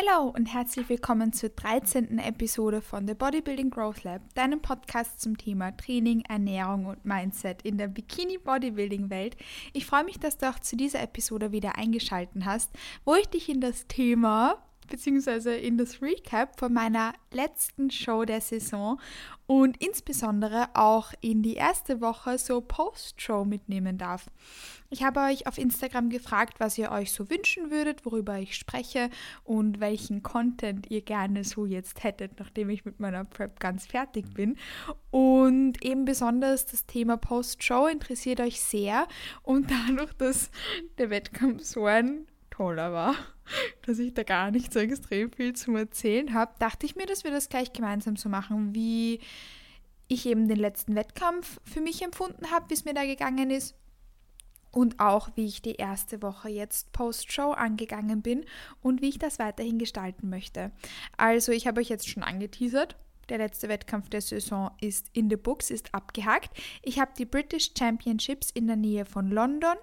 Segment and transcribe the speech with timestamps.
[0.00, 2.18] Hallo und herzlich willkommen zur 13.
[2.18, 7.76] Episode von The Bodybuilding Growth Lab, deinem Podcast zum Thema Training, Ernährung und Mindset in
[7.76, 9.36] der Bikini Bodybuilding Welt.
[9.72, 12.70] Ich freue mich, dass du auch zu dieser Episode wieder eingeschaltet hast,
[13.04, 18.42] wo ich dich in das Thema beziehungsweise in das Recap von meiner letzten Show der
[18.42, 19.00] Saison
[19.46, 24.26] und insbesondere auch in die erste Woche so Post-Show mitnehmen darf.
[24.90, 29.10] Ich habe euch auf Instagram gefragt, was ihr euch so wünschen würdet, worüber ich spreche
[29.44, 34.34] und welchen Content ihr gerne so jetzt hättet, nachdem ich mit meiner Prep ganz fertig
[34.34, 34.56] bin.
[35.10, 39.08] Und eben besonders das Thema Post-Show interessiert euch sehr
[39.42, 40.50] und dadurch, dass
[40.98, 43.14] der Wettkampf so ein toller war,
[43.86, 47.24] dass ich da gar nicht so extrem viel zu erzählen habe, dachte ich mir, dass
[47.24, 49.20] wir das gleich gemeinsam so machen, wie
[50.08, 53.76] ich eben den letzten Wettkampf für mich empfunden habe, wie es mir da gegangen ist
[54.72, 58.44] und auch wie ich die erste Woche jetzt Post-Show angegangen bin
[58.82, 60.72] und wie ich das weiterhin gestalten möchte.
[61.16, 62.96] Also ich habe euch jetzt schon angeteasert.
[63.28, 66.50] Der letzte Wettkampf der Saison ist in the books, ist abgehakt.
[66.82, 69.76] Ich habe die British Championships in der Nähe von London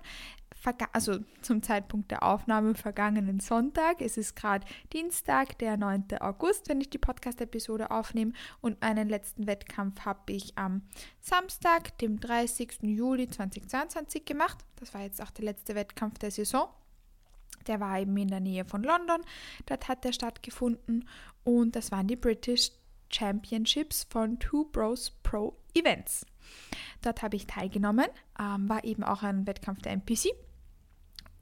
[0.91, 4.01] also zum Zeitpunkt der Aufnahme vergangenen Sonntag.
[4.01, 6.05] Es ist gerade Dienstag, der 9.
[6.19, 8.33] August, wenn ich die Podcast-Episode aufnehme.
[8.61, 10.81] Und meinen letzten Wettkampf habe ich am
[11.21, 12.79] Samstag, dem 30.
[12.81, 14.57] Juli 2022 gemacht.
[14.77, 16.67] Das war jetzt auch der letzte Wettkampf der Saison.
[17.67, 19.21] Der war eben in der Nähe von London.
[19.65, 21.07] Dort hat er stattgefunden.
[21.43, 22.71] Und das waren die British
[23.09, 26.25] Championships von Two Bros Pro Events.
[27.01, 28.07] Dort habe ich teilgenommen,
[28.39, 30.33] ähm, war eben auch ein Wettkampf der NPC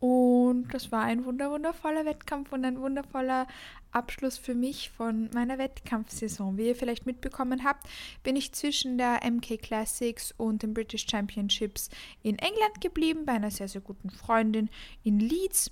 [0.06, 3.48] und das war ein wunder wundervoller Wettkampf und ein wundervoller
[3.92, 6.60] Abschluss für mich von meiner Wettkampfsaison.
[6.60, 7.88] Wie ihr vielleicht mitbekommen habt,
[8.22, 11.90] bin ich zwischen der MK Classics und den British Championships
[12.22, 14.70] in England geblieben, bei einer sehr, sehr guten Freundin
[15.04, 15.72] in Leeds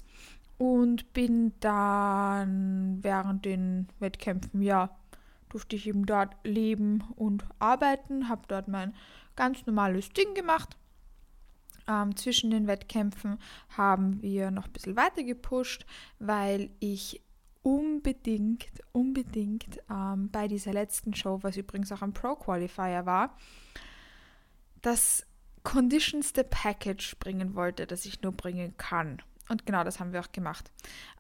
[0.57, 4.97] und bin dann während den Wettkämpfen, ja,
[5.49, 8.95] durfte ich eben dort leben und arbeiten, habe dort mein
[9.35, 10.75] ganz normales Ding gemacht
[11.87, 13.39] ähm, zwischen den Wettkämpfen
[13.69, 15.85] haben wir noch ein bisschen weiter gepusht,
[16.19, 17.21] weil ich
[17.61, 23.35] unbedingt, unbedingt ähm, bei dieser letzten Show, was übrigens auch ein Pro-Qualifier war,
[24.81, 25.25] das
[25.63, 29.21] conditionste Package bringen wollte, das ich nur bringen kann.
[29.49, 30.71] Und genau das haben wir auch gemacht.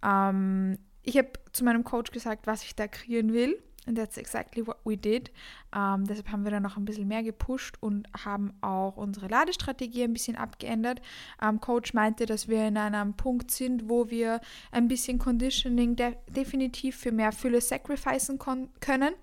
[0.03, 3.61] Ähm, ich habe zu meinem Coach gesagt, was ich da kreieren will.
[3.85, 5.31] And that's exactly what we did.
[5.75, 10.03] Ähm, deshalb haben wir dann noch ein bisschen mehr gepusht und haben auch unsere Ladestrategie
[10.03, 11.01] ein bisschen abgeändert.
[11.41, 14.39] Ähm, Coach meinte, dass wir in einem Punkt sind, wo wir
[14.71, 18.39] ein bisschen Conditioning de definitiv für mehr Fülle sacrificen
[18.79, 19.13] können.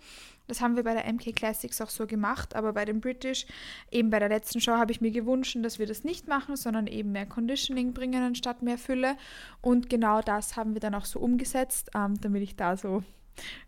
[0.50, 3.46] Das haben wir bei der MK Classics auch so gemacht, aber bei dem British,
[3.92, 6.88] eben bei der letzten Show, habe ich mir gewünscht, dass wir das nicht machen, sondern
[6.88, 9.16] eben mehr Conditioning bringen anstatt mehr Fülle.
[9.60, 13.04] Und genau das haben wir dann auch so umgesetzt, ähm, damit ich da so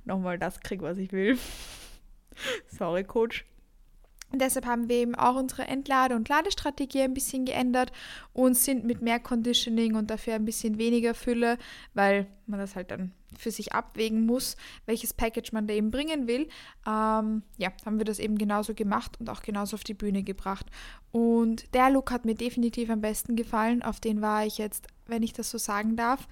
[0.05, 1.39] nochmal das kriege, was ich will.
[2.67, 3.45] Sorry, Coach.
[4.33, 7.93] Und deshalb haben wir eben auch unsere Entlade- und Ladestrategie ein bisschen geändert
[8.33, 11.59] und sind mit mehr Conditioning und dafür ein bisschen weniger Fülle,
[11.93, 14.57] weil man das halt dann für sich abwägen muss,
[14.87, 16.49] welches Package man da eben bringen will.
[16.87, 20.67] Ähm, ja, haben wir das eben genauso gemacht und auch genauso auf die Bühne gebracht.
[21.11, 23.83] Und der Look hat mir definitiv am besten gefallen.
[23.83, 26.27] Auf den war ich jetzt, wenn ich das so sagen darf,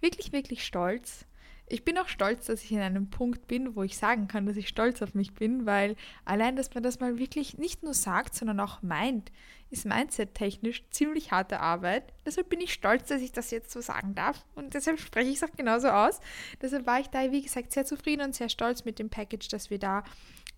[0.00, 1.26] wirklich, wirklich stolz.
[1.68, 4.56] Ich bin auch stolz, dass ich in einem Punkt bin, wo ich sagen kann, dass
[4.56, 8.36] ich stolz auf mich bin, weil allein, dass man das mal wirklich nicht nur sagt,
[8.36, 9.32] sondern auch meint,
[9.70, 12.12] ist mindset-technisch ziemlich harte Arbeit.
[12.24, 15.36] Deshalb bin ich stolz, dass ich das jetzt so sagen darf und deshalb spreche ich
[15.36, 16.20] es auch genauso aus.
[16.62, 19.68] Deshalb war ich da, wie gesagt, sehr zufrieden und sehr stolz mit dem Package, das
[19.68, 20.04] wir da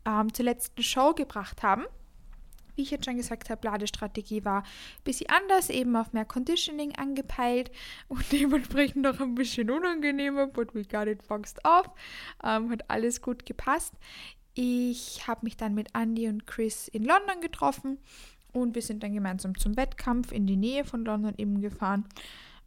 [0.06, 1.86] ähm, zur letzten Show gebracht haben
[2.78, 6.94] wie ich jetzt schon gesagt habe, Ladestrategie war ein bisschen anders, eben auf mehr Conditioning
[6.96, 7.70] angepeilt
[8.08, 11.90] und dementsprechend noch ein bisschen unangenehmer, but we got it boxed off.
[12.42, 13.92] Ähm, hat alles gut gepasst.
[14.54, 17.98] Ich habe mich dann mit Andy und Chris in London getroffen
[18.52, 22.06] und wir sind dann gemeinsam zum Wettkampf in die Nähe von London eben gefahren.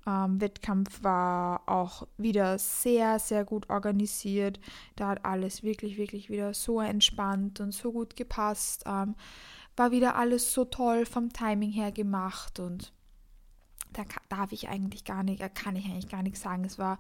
[0.08, 4.60] Ähm, Wettkampf war auch wieder sehr, sehr gut organisiert.
[4.96, 8.84] Da hat alles wirklich, wirklich wieder so entspannt und so gut gepasst.
[8.86, 9.16] Ähm,
[9.76, 12.94] war wieder alles so toll vom Timing her gemacht und
[13.94, 16.64] da darf ich eigentlich gar nicht, kann ich eigentlich gar nichts sagen.
[16.64, 16.98] Es war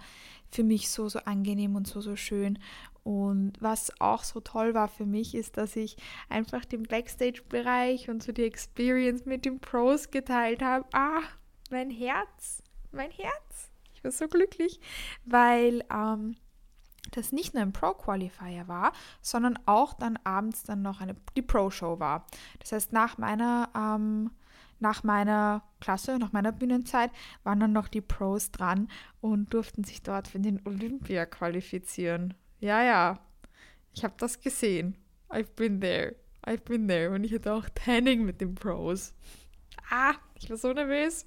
[0.50, 2.60] für mich so, so angenehm und so, so schön.
[3.04, 5.96] Und was auch so toll war für mich, ist, dass ich
[6.30, 10.86] einfach den Backstage-Bereich und so die Experience mit den Pros geteilt habe.
[10.92, 11.22] Ah,
[11.70, 13.72] mein Herz, mein Herz.
[13.94, 14.80] Ich war so glücklich,
[15.26, 16.36] weil ähm,
[17.12, 22.00] das nicht nur ein Pro-Qualifier war, sondern auch dann abends dann noch eine, die Pro-Show
[22.00, 22.28] war.
[22.60, 24.32] Das heißt, nach meiner, ähm,
[24.80, 27.12] nach meiner Klasse, nach meiner Bühnenzeit,
[27.44, 28.88] waren dann noch die Pros dran
[29.20, 32.34] und durften sich dort für den Olympia qualifizieren.
[32.60, 33.20] Ja, ja,
[33.94, 34.98] ich habe das gesehen.
[35.30, 36.16] I've been there.
[36.46, 37.12] I've been there.
[37.12, 39.14] Und ich hatte auch Tanning mit den Pros.
[39.90, 41.26] Ah, ich war so nervös.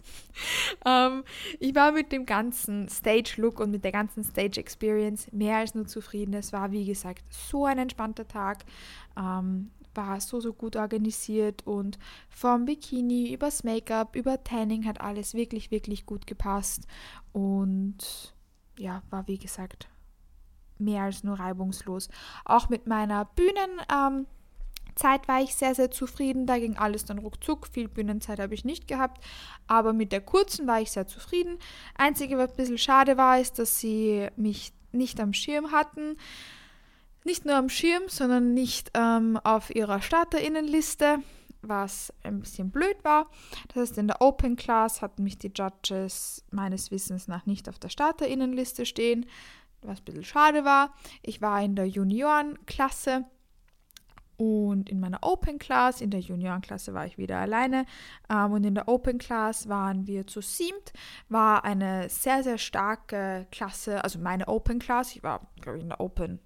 [0.84, 1.24] ähm,
[1.60, 6.34] ich war mit dem ganzen Stage-Look und mit der ganzen Stage-Experience mehr als nur zufrieden.
[6.34, 8.64] Es war, wie gesagt, so ein entspannter Tag.
[9.16, 15.34] Ähm, war so, so gut organisiert und vom Bikini übers Make-up, über Tanning hat alles
[15.34, 16.88] wirklich, wirklich gut gepasst.
[17.32, 18.34] Und
[18.76, 19.88] ja, war wie gesagt
[20.78, 22.08] mehr als nur reibungslos.
[22.44, 23.80] Auch mit meiner Bühnen.
[23.92, 24.26] Ähm,
[24.94, 26.46] Zeit war ich sehr, sehr zufrieden.
[26.46, 27.66] Da ging alles dann ruckzuck.
[27.66, 29.22] Viel Bühnenzeit habe ich nicht gehabt.
[29.66, 31.58] Aber mit der kurzen war ich sehr zufrieden.
[31.96, 36.16] Einzige, was ein bisschen schade war, ist, dass sie mich nicht am Schirm hatten.
[37.24, 41.20] Nicht nur am Schirm, sondern nicht ähm, auf ihrer Starterinnenliste,
[41.62, 43.30] was ein bisschen blöd war.
[43.68, 47.78] Das heißt, in der Open Class hatten mich die Judges meines Wissens nach nicht auf
[47.78, 49.26] der Starterinnenliste stehen,
[49.80, 50.94] was ein bisschen schade war.
[51.22, 53.24] Ich war in der Juniorenklasse
[54.36, 57.86] und in meiner Open Class, in der Juniorenklasse war ich wieder alleine.
[58.28, 60.92] Ähm, und in der Open Class waren wir zu siebt.
[61.28, 64.02] War eine sehr, sehr starke Klasse.
[64.02, 65.14] Also meine Open Class.
[65.14, 66.40] Ich war, glaube ich, in der Open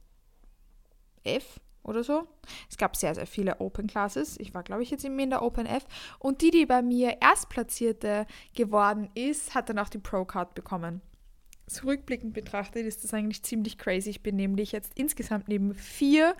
[1.25, 2.29] F oder so.
[2.69, 4.37] Es gab sehr, sehr viele Open Classes.
[4.39, 5.87] Ich war, glaube ich, jetzt in der Open F.
[6.19, 11.01] Und die, die bei mir Erstplatzierte geworden ist, hat dann auch die Pro Card bekommen.
[11.67, 14.11] Zurückblickend betrachtet ist das eigentlich ziemlich crazy.
[14.11, 16.35] Ich bin nämlich jetzt insgesamt neben vier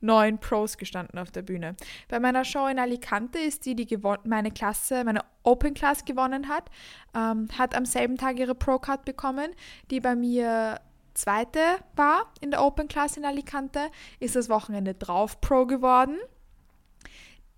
[0.00, 1.76] neun Pros gestanden auf der Bühne.
[2.08, 6.70] Bei meiner Show in Alicante ist die, die meine Klasse, meine Open Class gewonnen hat,
[7.14, 9.50] ähm, hat am selben Tag ihre Pro Card bekommen.
[9.90, 10.80] Die bei mir
[11.14, 11.60] zweite
[11.96, 16.16] war in der Open Class in Alicante, ist das Wochenende drauf Pro geworden.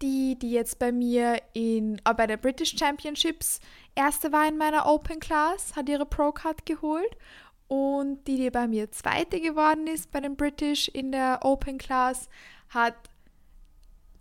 [0.01, 3.61] Die, die jetzt bei mir in, äh, bei der British Championships
[3.95, 7.17] erste war in meiner Open Class, hat ihre Pro Card geholt
[7.73, 12.29] und die, die bei mir zweite geworden ist bei den British in der Open Class,
[12.69, 12.95] hat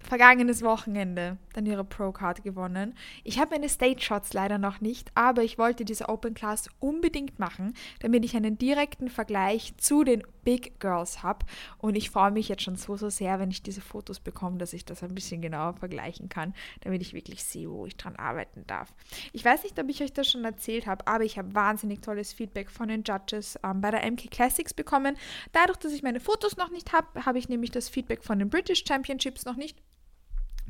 [0.03, 2.95] vergangenes Wochenende dann ihre Pro-Card gewonnen.
[3.23, 7.73] Ich habe meine Stage-Shots leider noch nicht, aber ich wollte diese Open Class unbedingt machen,
[7.99, 11.45] damit ich einen direkten Vergleich zu den Big Girls habe.
[11.77, 14.73] Und ich freue mich jetzt schon so, so sehr, wenn ich diese Fotos bekomme, dass
[14.73, 18.65] ich das ein bisschen genauer vergleichen kann, damit ich wirklich sehe, wo ich dran arbeiten
[18.67, 18.93] darf.
[19.33, 22.33] Ich weiß nicht, ob ich euch das schon erzählt habe, aber ich habe wahnsinnig tolles
[22.33, 25.17] Feedback von den Judges ähm, bei der MK Classics bekommen.
[25.51, 28.49] Dadurch, dass ich meine Fotos noch nicht habe, habe ich nämlich das Feedback von den
[28.49, 29.77] British Championships noch nicht.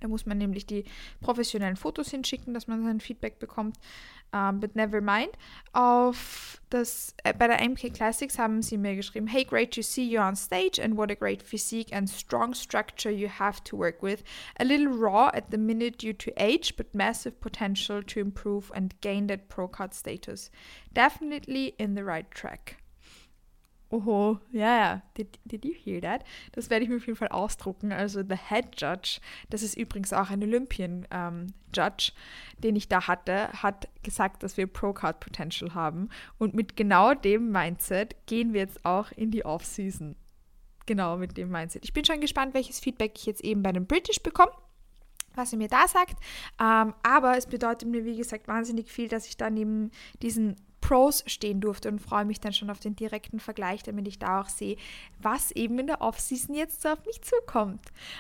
[0.02, 0.84] Da muss man nämlich die
[1.22, 3.78] professionellen Fotos hinschicken, dass man sein Feedback bekommt.
[4.34, 5.32] Um, but never mind.
[5.74, 10.06] Auf das, äh, bei der MK Classics haben sie mir geschrieben, Hey, great to see
[10.06, 14.02] you on stage and what a great physique and strong structure you have to work
[14.02, 14.24] with.
[14.58, 19.00] A little raw at the minute due to age, but massive potential to improve and
[19.02, 20.50] gain that pro card status.
[20.94, 22.81] Definitely in the right track.
[23.92, 25.02] Oho, ja, ja.
[25.18, 26.24] Did, did you hear that?
[26.54, 27.92] Das werde ich mir auf jeden Fall ausdrucken.
[27.92, 31.48] Also The Head Judge, das ist übrigens auch ein Olympian ähm,
[32.58, 36.10] den ich da hatte, hat gesagt, dass wir Pro-Card Potential haben.
[36.38, 40.16] Und mit genau dem Mindset gehen wir jetzt auch in die Off-Season.
[40.86, 41.86] Genau mit dem Mindset.
[41.86, 44.52] Ich bin schon gespannt, welches Feedback ich jetzt eben bei den British bekomme
[45.36, 46.22] was er mir da sagt.
[46.60, 49.92] Ähm, aber es bedeutet mir, wie gesagt, wahnsinnig viel, dass ich dann eben
[50.22, 50.58] diesen
[50.92, 54.42] Pros stehen durfte und freue mich dann schon auf den direkten Vergleich, damit ich da
[54.42, 54.76] auch sehe,
[55.20, 57.80] was eben in der Offseason jetzt so auf mich zukommt.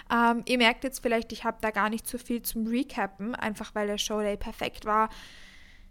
[0.09, 3.75] Ähm, ihr merkt jetzt vielleicht, ich habe da gar nicht so viel zum Recappen, einfach
[3.75, 5.09] weil der Showday perfekt war.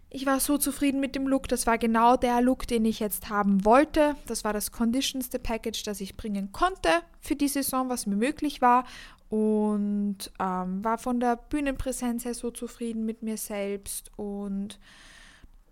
[0.09, 1.47] Ich war so zufrieden mit dem Look.
[1.47, 4.15] Das war genau der Look, den ich jetzt haben wollte.
[4.25, 6.89] Das war das conditionste Package, das ich bringen konnte
[7.19, 8.85] für die Saison, was mir möglich war.
[9.29, 14.79] Und ähm, war von der Bühnenpräsenz her so zufrieden mit mir selbst und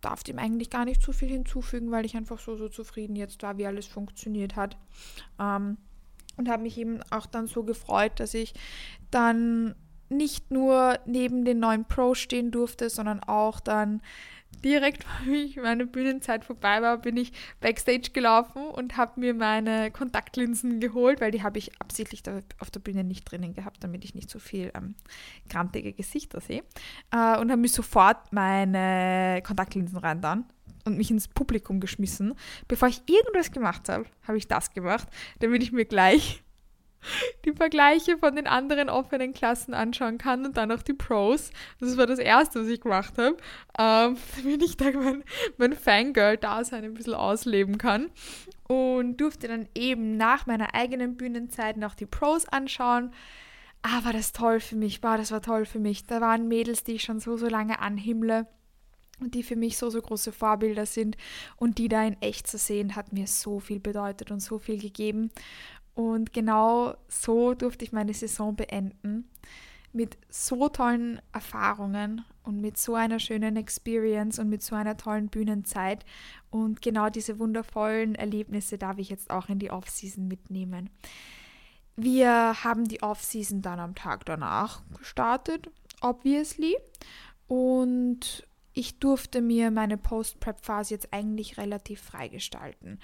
[0.01, 3.43] darf dem eigentlich gar nicht zu viel hinzufügen, weil ich einfach so, so zufrieden jetzt
[3.43, 4.77] war, wie alles funktioniert hat.
[5.39, 5.77] Ähm,
[6.37, 8.53] und habe mich eben auch dann so gefreut, dass ich
[9.11, 9.75] dann
[10.09, 14.01] nicht nur neben den neuen Pro stehen durfte, sondern auch dann
[14.63, 20.79] direkt, wie meine Bühnenzeit vorbei war, bin ich backstage gelaufen und habe mir meine Kontaktlinsen
[20.79, 22.23] geholt, weil die habe ich absichtlich
[22.59, 24.95] auf der Bühne nicht drinnen gehabt, damit ich nicht so viel ähm,
[25.49, 26.63] grantige Gesichter sehe.
[27.11, 30.45] Äh, und habe mir sofort meine Kontaktlinsen rein dann
[30.85, 32.33] und mich ins Publikum geschmissen.
[32.67, 35.07] Bevor ich irgendwas gemacht habe, habe ich das gemacht,
[35.39, 36.43] damit ich mir gleich
[37.45, 41.51] die Vergleiche von den anderen offenen Klassen anschauen kann und dann auch die Pros.
[41.79, 43.37] Das war das Erste, was ich gemacht habe,
[43.77, 45.23] ähm, damit ich da mein,
[45.57, 48.09] mein Fangirl-Dasein ein bisschen ausleben kann.
[48.67, 53.11] Und durfte dann eben nach meiner eigenen Bühnenzeit noch die Pros anschauen.
[53.81, 56.05] ah, war das toll für mich, war das war toll für mich.
[56.05, 58.47] Da waren Mädels, die ich schon so, so lange anhimmle
[59.19, 61.17] und die für mich so, so große Vorbilder sind.
[61.57, 64.79] Und die da in echt zu sehen, hat mir so viel bedeutet und so viel
[64.79, 65.31] gegeben.
[65.99, 69.29] Und genau so durfte ich meine Saison beenden.
[69.91, 75.27] Mit so tollen Erfahrungen und mit so einer schönen Experience und mit so einer tollen
[75.27, 76.05] Bühnenzeit.
[76.51, 80.89] Und genau diese wundervollen Erlebnisse darf ich jetzt auch in die Off-Season mitnehmen.
[81.97, 86.77] Wir haben die Off-Season dann am Tag danach gestartet, obviously.
[87.49, 92.99] Und ich durfte mir meine Post-Prep-Phase jetzt eigentlich relativ frei gestalten.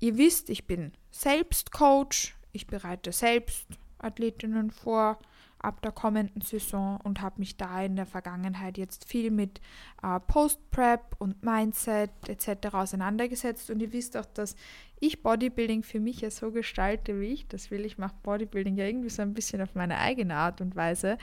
[0.00, 3.66] Ihr wisst, ich bin selbst Coach, ich bereite selbst
[3.98, 5.18] Athletinnen vor
[5.58, 9.60] ab der kommenden Saison und habe mich da in der Vergangenheit jetzt viel mit
[10.02, 12.74] äh, Post-Prep und Mindset etc.
[12.74, 13.70] auseinandergesetzt.
[13.70, 14.54] Und ihr wisst auch, dass
[15.00, 17.84] ich Bodybuilding für mich ja so gestalte, wie ich das will.
[17.84, 21.18] Ich mache Bodybuilding ja irgendwie so ein bisschen auf meine eigene Art und Weise,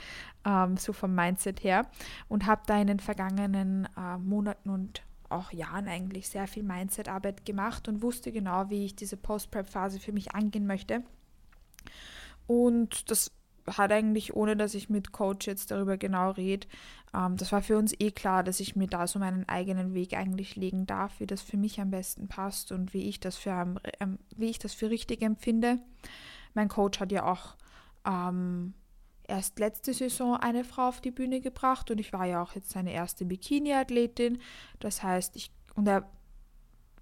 [0.46, 1.88] ähm, so vom Mindset her.
[2.27, 7.45] Und habe da in den vergangenen äh, Monaten und auch Jahren eigentlich sehr viel Mindset-Arbeit
[7.45, 11.03] gemacht und wusste genau, wie ich diese Post-Prep-Phase für mich angehen möchte.
[12.47, 13.31] Und das
[13.67, 16.67] hat eigentlich, ohne dass ich mit Coach jetzt darüber genau rede,
[17.13, 20.13] ähm, das war für uns eh klar, dass ich mir da so meinen eigenen Weg
[20.13, 23.75] eigentlich legen darf, wie das für mich am besten passt und wie ich das für,
[23.99, 25.79] ähm, wie ich das für richtig empfinde.
[26.53, 27.55] Mein Coach hat ja auch
[28.05, 28.73] ähm,
[29.27, 32.72] erst letzte Saison eine Frau auf die Bühne gebracht und ich war ja auch jetzt
[32.72, 34.39] seine erste Bikini-Athletin.
[34.80, 36.10] Das heißt, ich und er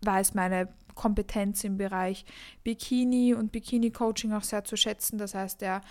[0.04, 2.26] weiß meine Kompetenz im Bereich
[2.64, 5.18] Bikini und Bikini-Coaching auch sehr zu schätzen.
[5.18, 5.82] Das heißt, er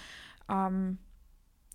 [0.49, 0.99] ähm,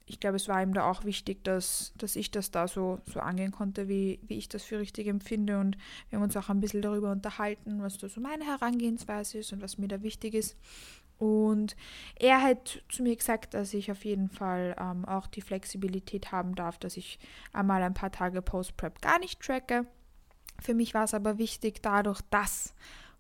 [0.08, 3.20] ich glaube, es war ihm da auch wichtig, dass, dass ich das da so, so
[3.20, 5.60] angehen konnte, wie, wie ich das für richtig empfinde.
[5.60, 5.78] Und
[6.10, 9.62] wir haben uns auch ein bisschen darüber unterhalten, was da so meine Herangehensweise ist und
[9.62, 10.56] was mir da wichtig ist.
[11.18, 11.76] Und
[12.20, 16.56] er hat zu mir gesagt, dass ich auf jeden Fall ähm, auch die Flexibilität haben
[16.56, 17.20] darf, dass ich
[17.54, 19.86] einmal ein paar Tage Post-Prep gar nicht tracke.
[20.60, 22.74] Für mich war es aber wichtig, dadurch, dass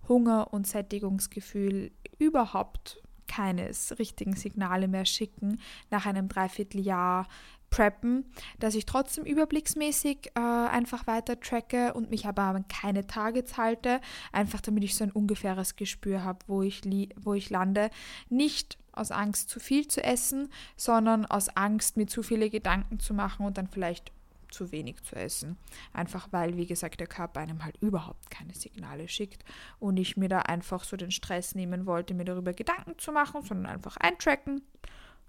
[0.07, 5.59] Hunger und Sättigungsgefühl überhaupt keines richtigen Signale mehr schicken
[5.89, 7.27] nach einem Dreivierteljahr
[7.69, 8.25] preppen,
[8.59, 13.99] dass ich trotzdem überblicksmäßig äh, einfach weiter tracke und mich aber keine Targets halte,
[14.31, 16.81] einfach damit ich so ein ungefähres Gespür habe, wo ich,
[17.17, 17.89] wo ich lande.
[18.29, 23.13] Nicht aus Angst zu viel zu essen, sondern aus Angst, mir zu viele Gedanken zu
[23.13, 24.11] machen und dann vielleicht
[24.49, 25.57] zu wenig zu essen.
[25.91, 29.43] Einfach weil, wie gesagt, der Körper einem halt überhaupt keine Signale schickt
[29.79, 33.41] und ich mir da einfach so den Stress nehmen wollte, mir darüber Gedanken zu machen,
[33.41, 34.61] sondern einfach eintracken,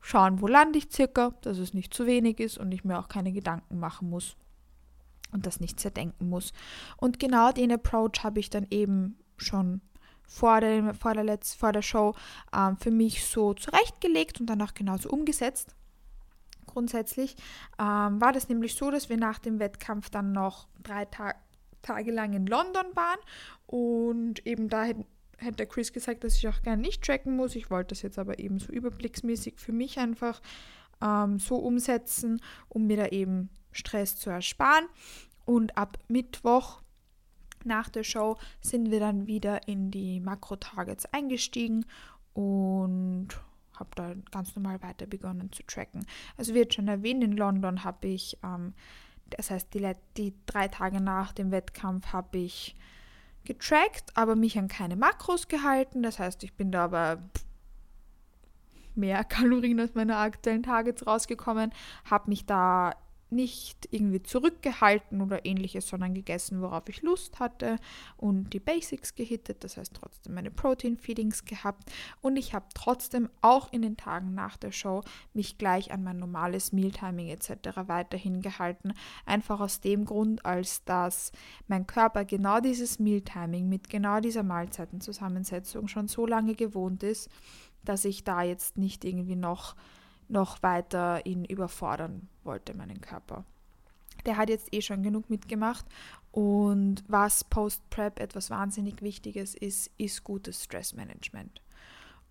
[0.00, 3.09] schauen, wo lande ich circa, dass es nicht zu wenig ist und ich mir auch
[3.09, 4.37] keine Gedanken machen muss
[5.33, 6.53] und das nicht zerdenken muss.
[6.97, 9.81] Und genau den Approach habe ich dann eben schon
[10.23, 12.15] vor der, vor der, Letz-, vor der Show
[12.55, 15.76] ähm, für mich so zurechtgelegt und dann auch genauso umgesetzt
[16.76, 17.37] grundsätzlich,
[17.79, 21.35] ähm, war das nämlich so, dass wir nach dem Wettkampf dann noch drei Ta
[21.81, 23.19] Tage lang in London waren
[23.67, 24.87] und eben da
[25.38, 27.57] hätte Chris gesagt, dass ich auch gerne nicht tracken muss.
[27.57, 30.40] Ich wollte das jetzt aber eben so überblicksmäßig für mich einfach
[31.02, 34.87] ähm, so umsetzen, um mir da eben Stress zu ersparen.
[35.45, 36.83] Und ab Mittwoch
[37.64, 41.85] nach der Show sind wir dann wieder in die Makro-Targets eingestiegen
[42.33, 43.28] und
[43.75, 46.07] habe da ganz normal weiter begonnen zu tracken.
[46.37, 48.75] Also wird schon erwähnt, in London habe ich, ähm,
[49.31, 52.76] das heißt die, die drei Tage nach dem Wettkampf habe ich
[53.47, 56.03] getrackt, aber mich an keine Makros gehalten.
[56.03, 57.23] Das heißt, ich bin da aber
[58.95, 61.73] mehr Kalorien aus meiner aktuellen Targets rausgekommen,
[62.05, 62.93] habe mich da
[63.30, 67.76] nicht irgendwie zurückgehalten oder ähnliches, sondern gegessen, worauf ich Lust hatte
[68.16, 71.90] und die Basics gehittet, das heißt trotzdem meine Protein-Feedings gehabt
[72.21, 75.02] und ich habe trotzdem auch in den Tagen nach der Show
[75.35, 77.50] mich gleich an mein normales Mealtiming etc.
[77.87, 78.92] weiterhin gehalten,
[79.25, 81.33] einfach aus dem Grund, als dass
[81.66, 87.28] mein Körper genau dieses Mealtiming mit genau dieser Mahlzeitenzusammensetzung schon so lange gewohnt ist,
[87.85, 89.75] dass ich da jetzt nicht irgendwie noch
[90.28, 93.45] noch weiter ihn überfordern wollte, meinen Körper.
[94.25, 95.85] Der hat jetzt eh schon genug mitgemacht
[96.33, 101.61] und was Post-Prep etwas wahnsinnig Wichtiges ist, ist gutes Stressmanagement.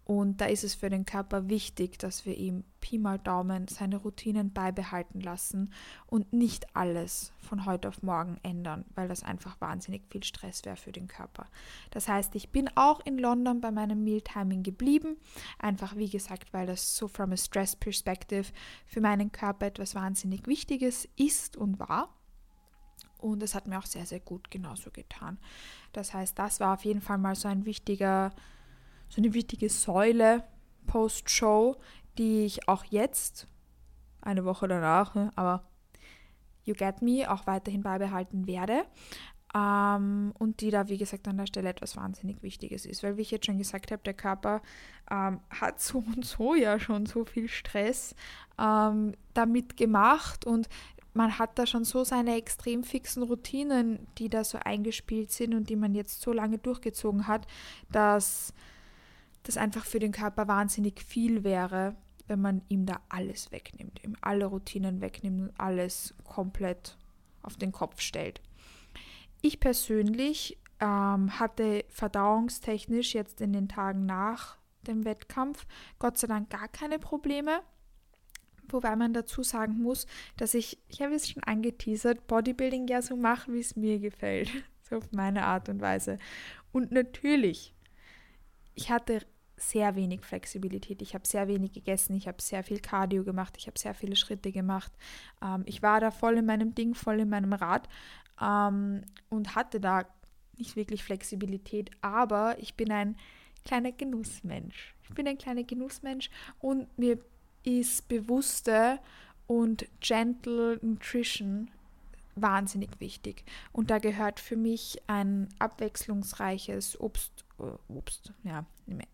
[0.03, 3.97] Und da ist es für den Körper wichtig, dass wir ihm Pi mal Daumen seine
[3.97, 5.73] Routinen beibehalten lassen
[6.05, 10.75] und nicht alles von heute auf morgen ändern, weil das einfach wahnsinnig viel Stress wäre
[10.75, 11.47] für den Körper.
[11.89, 15.17] Das heißt, ich bin auch in London bei meinem Mealtiming geblieben,
[15.57, 18.53] einfach wie gesagt, weil das so from a stress perspective
[18.85, 22.13] für meinen Körper etwas wahnsinnig Wichtiges ist und war.
[23.17, 25.39] Und es hat mir auch sehr, sehr gut genauso getan.
[25.91, 28.31] Das heißt, das war auf jeden Fall mal so ein wichtiger
[29.09, 30.43] so eine wichtige Säule
[30.85, 31.77] Post-Show,
[32.17, 33.47] die ich auch jetzt,
[34.21, 35.63] eine Woche danach, ne, aber
[36.63, 38.85] You Get Me auch weiterhin beibehalten werde.
[39.55, 43.03] Ähm, und die da, wie gesagt, an der Stelle etwas wahnsinnig Wichtiges ist.
[43.03, 44.61] Weil, wie ich jetzt schon gesagt habe, der Körper
[45.09, 48.15] ähm, hat so und so ja schon so viel Stress
[48.59, 50.67] ähm, damit gemacht und
[51.13, 55.69] man hat da schon so seine extrem fixen Routinen, die da so eingespielt sind und
[55.69, 57.47] die man jetzt so lange durchgezogen hat,
[57.89, 58.53] dass
[59.43, 61.95] das einfach für den Körper wahnsinnig viel wäre,
[62.27, 66.97] wenn man ihm da alles wegnimmt, ihm alle Routinen wegnimmt und alles komplett
[67.41, 68.41] auf den Kopf stellt.
[69.41, 75.65] Ich persönlich ähm, hatte verdauungstechnisch jetzt in den Tagen nach dem Wettkampf
[75.99, 77.61] Gott sei Dank gar keine Probleme.
[78.67, 83.15] Wobei man dazu sagen muss, dass ich, ich habe es schon angeteasert, Bodybuilding ja so
[83.15, 84.49] mache, wie es mir gefällt.
[84.87, 86.19] So auf meine Art und Weise.
[86.71, 87.73] Und natürlich,
[88.75, 89.25] ich hatte
[89.57, 91.01] sehr wenig Flexibilität.
[91.01, 94.15] Ich habe sehr wenig gegessen, ich habe sehr viel Cardio gemacht, ich habe sehr viele
[94.15, 94.91] Schritte gemacht.
[95.41, 97.87] Ähm, ich war da voll in meinem Ding, voll in meinem Rad
[98.41, 100.05] ähm, und hatte da
[100.57, 103.17] nicht wirklich Flexibilität, aber ich bin ein
[103.65, 104.95] kleiner Genussmensch.
[105.03, 107.19] Ich bin ein kleiner Genussmensch und mir
[107.63, 108.99] ist bewusste
[109.47, 111.71] und gentle Nutrition
[112.35, 113.43] wahnsinnig wichtig.
[113.71, 118.65] Und da gehört für mich ein abwechslungsreiches Obst, äh, Obst, ja,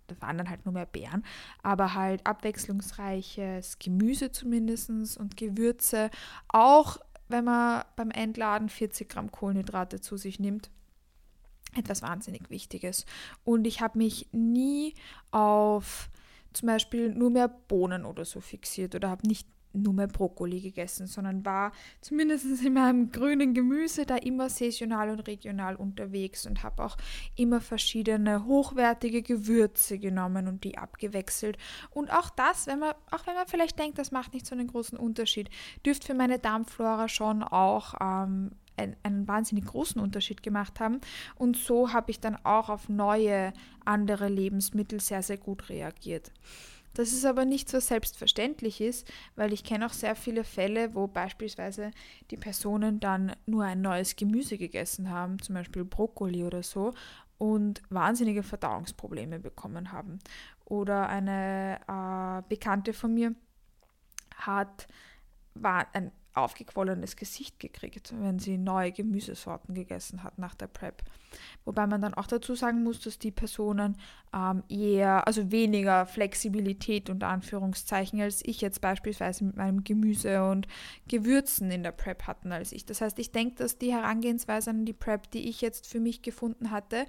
[0.07, 1.23] das waren dann halt nur mehr Beeren,
[1.63, 6.09] aber halt abwechslungsreiches Gemüse zumindest und Gewürze,
[6.49, 6.97] auch
[7.27, 10.69] wenn man beim Entladen 40 Gramm Kohlenhydrate zu sich nimmt.
[11.75, 13.05] Etwas wahnsinnig Wichtiges.
[13.45, 14.93] Und ich habe mich nie
[15.31, 16.09] auf
[16.51, 21.07] zum Beispiel nur mehr Bohnen oder so fixiert oder habe nicht nur mehr Brokkoli gegessen,
[21.07, 26.83] sondern war zumindest in meinem grünen Gemüse da immer saisonal und regional unterwegs und habe
[26.83, 26.97] auch
[27.35, 31.57] immer verschiedene hochwertige Gewürze genommen und die abgewechselt.
[31.89, 34.67] Und auch das, wenn man, auch wenn man vielleicht denkt, das macht nicht so einen
[34.67, 35.49] großen Unterschied,
[35.85, 41.01] dürfte für meine Darmflora schon auch ähm, einen, einen wahnsinnig großen Unterschied gemacht haben.
[41.35, 43.53] Und so habe ich dann auch auf neue
[43.85, 46.31] andere Lebensmittel sehr, sehr gut reagiert.
[46.93, 51.07] Das ist aber nichts, was selbstverständlich ist, weil ich kenne auch sehr viele Fälle, wo
[51.07, 51.91] beispielsweise
[52.31, 56.93] die Personen dann nur ein neues Gemüse gegessen haben, zum Beispiel Brokkoli oder so,
[57.37, 60.19] und wahnsinnige Verdauungsprobleme bekommen haben.
[60.65, 63.35] Oder eine äh, Bekannte von mir
[64.35, 64.87] hat
[65.53, 71.03] war ein aufgequollenes Gesicht gekriegt, wenn sie neue Gemüsesorten gegessen hat nach der Prep.
[71.65, 73.97] Wobei man dann auch dazu sagen muss, dass die Personen
[74.33, 80.67] ähm, eher, also weniger Flexibilität unter Anführungszeichen als ich jetzt beispielsweise mit meinem Gemüse und
[81.07, 82.85] Gewürzen in der Prep hatten als ich.
[82.85, 86.21] Das heißt, ich denke, dass die Herangehensweise an die Prep, die ich jetzt für mich
[86.21, 87.05] gefunden hatte,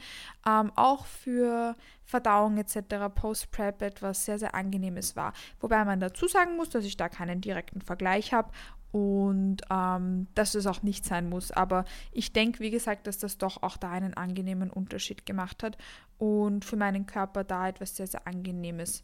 [0.47, 3.13] ähm, auch für Verdauung etc.
[3.15, 5.33] Post-Prep etwas sehr, sehr angenehmes war.
[5.61, 8.51] Wobei man dazu sagen muss, dass ich da keinen direkten Vergleich habe
[8.93, 11.51] und ähm, dass es auch nicht sein muss.
[11.51, 15.79] Aber ich denke, wie gesagt, dass das doch auch da einen angenehmen Unterschied gemacht hat
[16.19, 19.03] und für meinen Körper da etwas sehr, sehr Angenehmes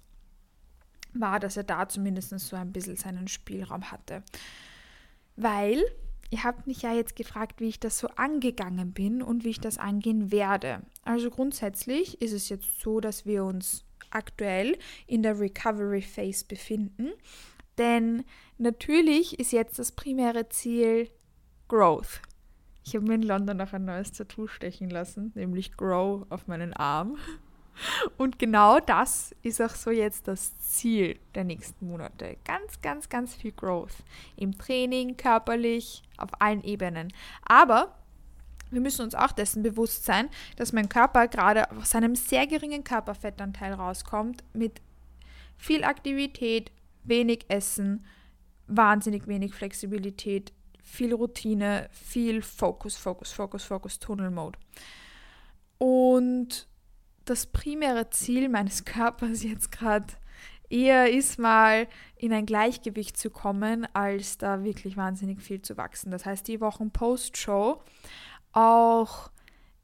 [1.14, 4.22] war, dass er da zumindest so ein bisschen seinen Spielraum hatte.
[5.36, 5.82] Weil
[6.30, 9.60] ihr habt mich ja jetzt gefragt, wie ich das so angegangen bin und wie ich
[9.60, 10.82] das angehen werde.
[11.02, 17.08] Also grundsätzlich ist es jetzt so, dass wir uns aktuell in der Recovery Phase befinden.
[17.78, 18.24] Denn
[18.58, 21.08] natürlich ist jetzt das primäre Ziel
[21.68, 22.20] Growth.
[22.84, 26.72] Ich habe mir in London noch ein neues Tattoo stechen lassen, nämlich Grow auf meinen
[26.72, 27.18] Arm.
[28.16, 32.36] Und genau das ist auch so jetzt das Ziel der nächsten Monate.
[32.44, 34.02] Ganz, ganz, ganz viel Growth.
[34.36, 37.12] Im Training, körperlich, auf allen Ebenen.
[37.42, 37.94] Aber
[38.70, 42.84] wir müssen uns auch dessen bewusst sein, dass mein Körper gerade aus seinem sehr geringen
[42.84, 44.80] Körperfettanteil rauskommt, mit
[45.56, 46.70] viel Aktivität,
[47.08, 48.04] wenig Essen,
[48.66, 54.58] wahnsinnig wenig Flexibilität, viel Routine, viel Fokus, Fokus, Fokus, Fokus, Tunnel Mode.
[55.78, 56.66] Und
[57.24, 60.06] das primäre Ziel meines Körpers jetzt gerade
[60.70, 66.10] eher ist mal in ein Gleichgewicht zu kommen, als da wirklich wahnsinnig viel zu wachsen.
[66.10, 67.82] Das heißt, die Wochen Post-Show,
[68.52, 69.30] auch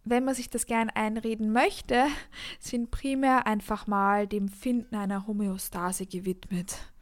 [0.04, 2.06] wenn man sich das gern einreden möchte,
[2.60, 6.93] sind primär einfach mal dem Finden einer Homöostase gewidmet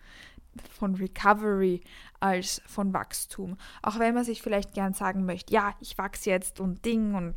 [0.70, 1.80] von Recovery
[2.20, 3.56] als von Wachstum.
[3.82, 7.34] Auch wenn man sich vielleicht gern sagen möchte, ja, ich wachse jetzt und Ding und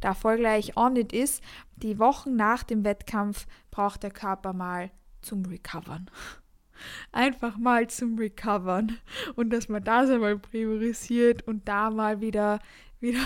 [0.00, 1.42] da voll gleich on it ist,
[1.76, 4.90] die Wochen nach dem Wettkampf braucht der Körper mal
[5.22, 6.10] zum Recovern.
[7.12, 8.98] Einfach mal zum Recovern
[9.34, 12.60] und dass man das einmal priorisiert und da mal wieder,
[13.00, 13.24] wieder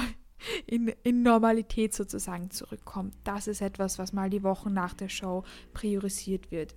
[0.67, 3.15] in, in Normalität sozusagen zurückkommt.
[3.25, 6.75] Das ist etwas, was mal die Wochen nach der Show priorisiert wird.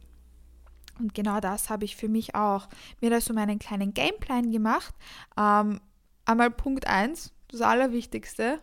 [1.00, 2.68] Und genau das habe ich für mich auch
[3.02, 4.94] mir da so meinen kleinen Gameplan gemacht.
[5.38, 5.82] Ähm,
[6.26, 8.60] einmal Punkt 1, das Allerwichtigste.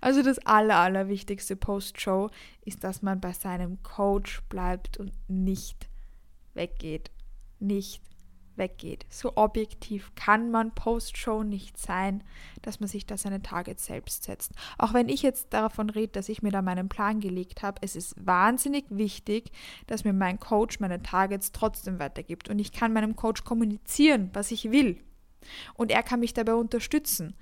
[0.00, 2.30] Also das Aller, Allerwichtigste Post-Show
[2.64, 5.88] ist, dass man bei seinem Coach bleibt und nicht
[6.54, 7.10] weggeht.
[7.58, 8.02] Nicht
[8.62, 9.04] weggeht.
[9.10, 12.22] So objektiv kann man Post-Show nicht sein,
[12.62, 14.52] dass man sich da seine Targets selbst setzt.
[14.78, 17.96] Auch wenn ich jetzt davon rede, dass ich mir da meinen Plan gelegt habe, es
[17.96, 19.50] ist wahnsinnig wichtig,
[19.88, 22.48] dass mir mein Coach meine Targets trotzdem weitergibt.
[22.48, 25.00] Und ich kann meinem Coach kommunizieren, was ich will.
[25.74, 27.34] Und er kann mich dabei unterstützen.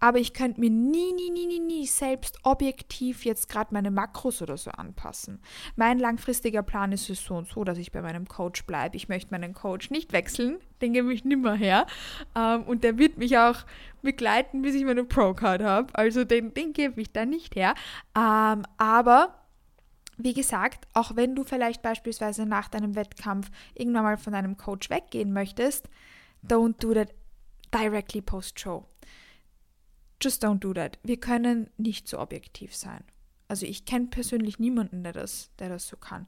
[0.00, 4.40] Aber ich könnte mir nie, nie, nie, nie, nie selbst objektiv jetzt gerade meine Makros
[4.42, 5.40] oder so anpassen.
[5.76, 8.96] Mein langfristiger Plan ist es so und so, dass ich bei meinem Coach bleibe.
[8.96, 11.86] Ich möchte meinen Coach nicht wechseln, den gebe ich nimmer her.
[12.36, 13.64] Ähm, und der wird mich auch
[14.02, 15.94] begleiten, bis ich meine Pro-Card habe.
[15.94, 17.74] Also den, den gebe ich da nicht her.
[18.16, 19.34] Ähm, aber
[20.16, 24.90] wie gesagt, auch wenn du vielleicht beispielsweise nach deinem Wettkampf irgendwann mal von deinem Coach
[24.90, 25.88] weggehen möchtest,
[26.46, 27.14] don't do that
[27.70, 28.86] directly post-show.
[30.20, 30.98] Just don't do that.
[31.02, 33.04] Wir können nicht so objektiv sein.
[33.46, 36.26] Also ich kenne persönlich niemanden, der das, der das so kann.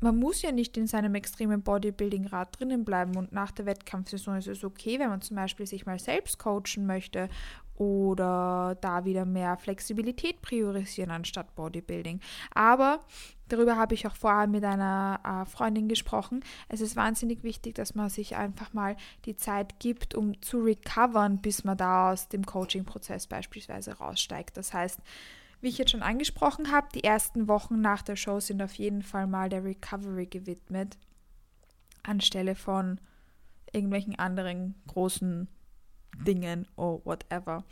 [0.00, 4.48] Man muss ja nicht in seinem extremen Bodybuilding-Rad drinnen bleiben und nach der Wettkampfsaison ist
[4.48, 7.28] es okay, wenn man zum Beispiel sich mal selbst coachen möchte
[7.80, 12.20] oder da wieder mehr Flexibilität priorisieren anstatt Bodybuilding.
[12.54, 13.00] Aber
[13.48, 16.44] darüber habe ich auch vorher mit einer äh, Freundin gesprochen.
[16.68, 21.38] Es ist wahnsinnig wichtig, dass man sich einfach mal die Zeit gibt, um zu recovern,
[21.38, 24.58] bis man da aus dem Coaching-Prozess beispielsweise raussteigt.
[24.58, 25.00] Das heißt,
[25.62, 29.02] wie ich jetzt schon angesprochen habe, die ersten Wochen nach der Show sind auf jeden
[29.02, 30.98] Fall mal der Recovery gewidmet,
[32.02, 33.00] anstelle von
[33.72, 35.48] irgendwelchen anderen großen
[36.16, 37.64] Dingen oder whatever.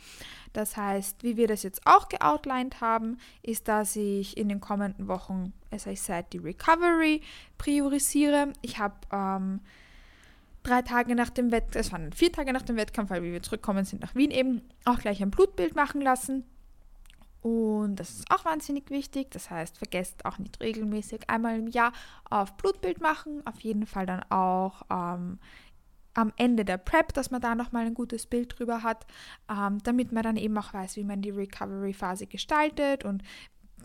[0.53, 5.07] Das heißt, wie wir das jetzt auch geoutlined haben, ist, dass ich in den kommenden
[5.07, 7.21] Wochen, as I said, die Recovery
[7.57, 8.53] priorisiere.
[8.61, 9.59] Ich habe ähm,
[10.63, 13.85] drei Tage nach dem Wettkampf, es waren vier Tage nach dem Wettkampf, weil wir zurückkommen
[13.85, 16.43] sind nach Wien eben, auch gleich ein Blutbild machen lassen.
[17.41, 19.31] Und das ist auch wahnsinnig wichtig.
[19.31, 21.93] Das heißt, vergesst auch nicht regelmäßig einmal im Jahr
[22.29, 23.41] auf Blutbild machen.
[23.45, 25.39] Auf jeden Fall dann auch ähm,
[26.19, 29.05] am Ende der Prep, dass man da nochmal ein gutes Bild drüber hat,
[29.49, 33.23] ähm, damit man dann eben auch weiß, wie man die Recovery-Phase gestaltet und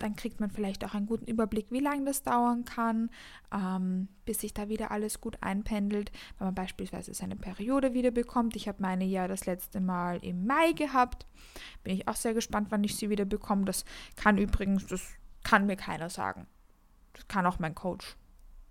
[0.01, 3.11] dann kriegt man vielleicht auch einen guten Überblick, wie lange das dauern kann,
[3.53, 8.57] ähm, bis sich da wieder alles gut einpendelt, wenn man beispielsweise seine Periode wieder bekommt.
[8.57, 11.27] Ich habe meine ja das letzte Mal im Mai gehabt.
[11.85, 13.67] Bin ich auch sehr gespannt, wann ich sie wieder bekomme.
[13.67, 13.85] Das
[14.17, 15.13] kann übrigens, das
[15.45, 16.49] kann mir keiner sagen.
[17.13, 18.17] Das kann auch mein Coach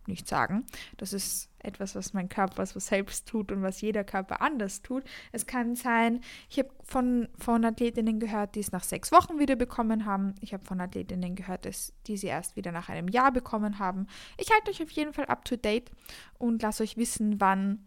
[0.08, 0.66] nicht sagen.
[0.98, 5.04] Das ist etwas, was mein Körper so selbst tut und was jeder Körper anders tut.
[5.32, 9.56] Es kann sein, ich habe von, von Athletinnen gehört, die es nach sechs Wochen wieder
[9.56, 10.36] bekommen haben.
[10.42, 14.08] Ich habe von Athletinnen gehört, dass die sie erst wieder nach einem Jahr bekommen haben.
[14.38, 15.92] Ich halte euch auf jeden Fall up to date
[16.38, 17.86] und lasse euch wissen, wann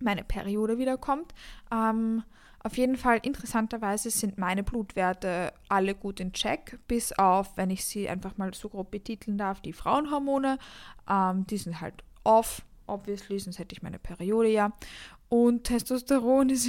[0.00, 1.32] meine Periode wiederkommt.
[1.72, 2.22] Ähm,
[2.66, 7.84] auf jeden Fall interessanterweise sind meine Blutwerte alle gut in Check, bis auf, wenn ich
[7.84, 10.58] sie einfach mal so grob betiteln darf, die Frauenhormone.
[11.08, 14.72] Ähm, die sind halt off, obviously, sonst hätte ich meine Periode ja.
[15.28, 16.68] Und Testosteron ist,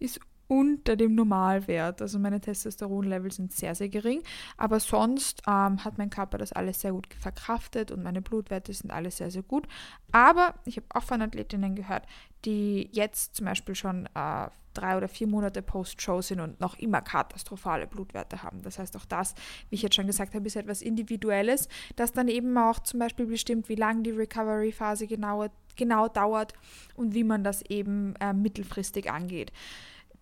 [0.00, 2.02] ist unter dem Normalwert.
[2.02, 4.24] Also meine Testosteronlevel sind sehr, sehr gering.
[4.56, 8.90] Aber sonst ähm, hat mein Körper das alles sehr gut verkraftet und meine Blutwerte sind
[8.90, 9.68] alle sehr, sehr gut.
[10.10, 12.04] Aber ich habe auch von Athletinnen gehört,
[12.44, 17.00] die jetzt zum Beispiel schon äh, drei oder vier Monate Post-Show sind und noch immer
[17.00, 18.62] katastrophale Blutwerte haben.
[18.62, 19.34] Das heißt, auch das,
[19.68, 23.26] wie ich jetzt schon gesagt habe, ist etwas Individuelles, das dann eben auch zum Beispiel
[23.26, 26.54] bestimmt, wie lange die Recovery-Phase genau, genau dauert
[26.94, 29.52] und wie man das eben äh, mittelfristig angeht.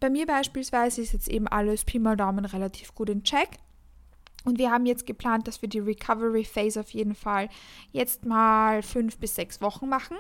[0.01, 3.59] Bei mir beispielsweise ist jetzt eben alles Pi mal Daumen relativ gut in Check.
[4.45, 7.51] Und wir haben jetzt geplant, dass wir die Recovery Phase auf jeden Fall
[7.93, 10.17] jetzt mal fünf bis sechs Wochen machen.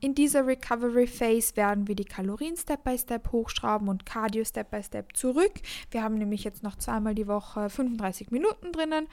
[0.00, 4.70] In dieser Recovery Phase werden wir die Kalorien Step by Step hochschrauben und Cardio Step
[4.70, 5.52] by Step zurück.
[5.90, 9.06] Wir haben nämlich jetzt noch zweimal die Woche 35 Minuten drinnen.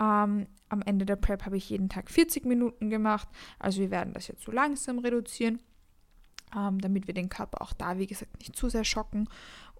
[0.00, 3.28] Ähm, am Ende der Prep habe ich jeden Tag 40 Minuten gemacht.
[3.58, 5.60] Also wir werden das jetzt so langsam reduzieren,
[6.56, 9.28] ähm, damit wir den Körper auch da, wie gesagt, nicht zu sehr schocken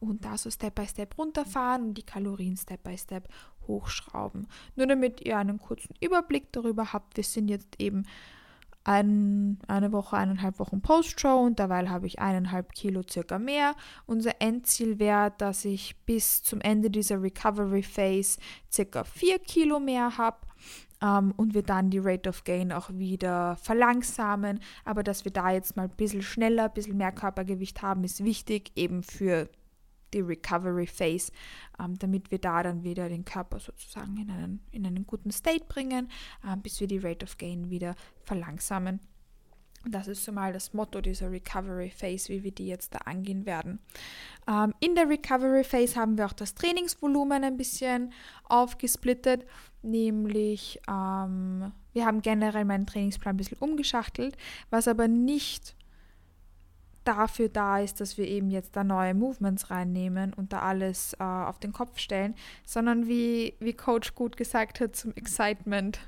[0.00, 3.28] und da so Step by Step runterfahren und die Kalorien Step by Step
[3.66, 4.48] hochschrauben.
[4.74, 8.04] Nur damit ihr einen kurzen Überblick darüber habt, wir sind jetzt eben
[8.86, 13.74] ein, eine Woche, eineinhalb Wochen Post-Show und dabei habe ich eineinhalb Kilo circa mehr.
[14.06, 18.38] Unser Endziel wäre, dass ich bis zum Ende dieser Recovery Phase
[18.70, 20.38] circa vier Kilo mehr habe.
[21.02, 24.60] Um, ähm, und wir dann die Rate of Gain auch wieder verlangsamen.
[24.86, 28.24] Aber dass wir da jetzt mal ein bisschen schneller, ein bisschen mehr Körpergewicht haben, ist
[28.24, 29.50] wichtig, eben für
[30.14, 31.32] die Recovery Phase,
[31.78, 35.64] ähm, damit wir da dann wieder den Körper sozusagen in einen, in einen guten State
[35.68, 36.08] bringen,
[36.46, 39.00] ähm, bis wir die Rate of Gain wieder verlangsamen.
[39.88, 43.46] Das ist so mal das Motto dieser Recovery Phase, wie wir die jetzt da angehen
[43.46, 43.78] werden.
[44.48, 48.12] Ähm, in der Recovery Phase haben wir auch das Trainingsvolumen ein bisschen
[48.44, 49.44] aufgesplittet,
[49.82, 54.36] nämlich ähm, wir haben generell meinen Trainingsplan ein bisschen umgeschachtelt,
[54.70, 55.76] was aber nicht
[57.06, 61.22] dafür da ist, dass wir eben jetzt da neue Movements reinnehmen und da alles äh,
[61.22, 66.00] auf den Kopf stellen, sondern wie, wie Coach gut gesagt hat, zum Excitement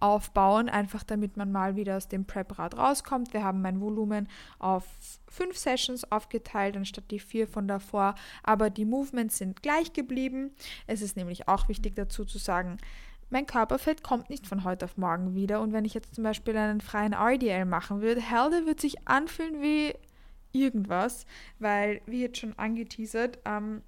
[0.00, 3.32] aufbauen, einfach damit man mal wieder aus dem Prep-Rad rauskommt.
[3.32, 4.28] Wir haben mein Volumen
[4.58, 4.84] auf
[5.28, 10.50] fünf Sessions aufgeteilt, anstatt die vier von davor, aber die Movements sind gleich geblieben.
[10.86, 12.78] Es ist nämlich auch wichtig dazu zu sagen,
[13.30, 16.56] mein Körperfett kommt nicht von heute auf morgen wieder und wenn ich jetzt zum Beispiel
[16.56, 19.94] einen freien RDL machen würde, hell, der wird sich anfühlen wie
[20.54, 21.26] irgendwas,
[21.58, 23.82] weil, wie jetzt schon angeteasert, ähm,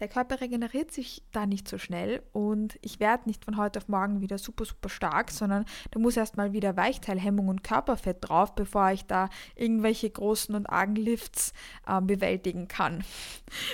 [0.00, 3.88] der Körper regeneriert sich da nicht so schnell und ich werde nicht von heute auf
[3.88, 8.90] morgen wieder super, super stark, sondern da muss erstmal wieder Weichteilhemmung und Körperfett drauf, bevor
[8.92, 11.52] ich da irgendwelche großen und argen Lifts
[11.86, 13.04] äh, bewältigen kann.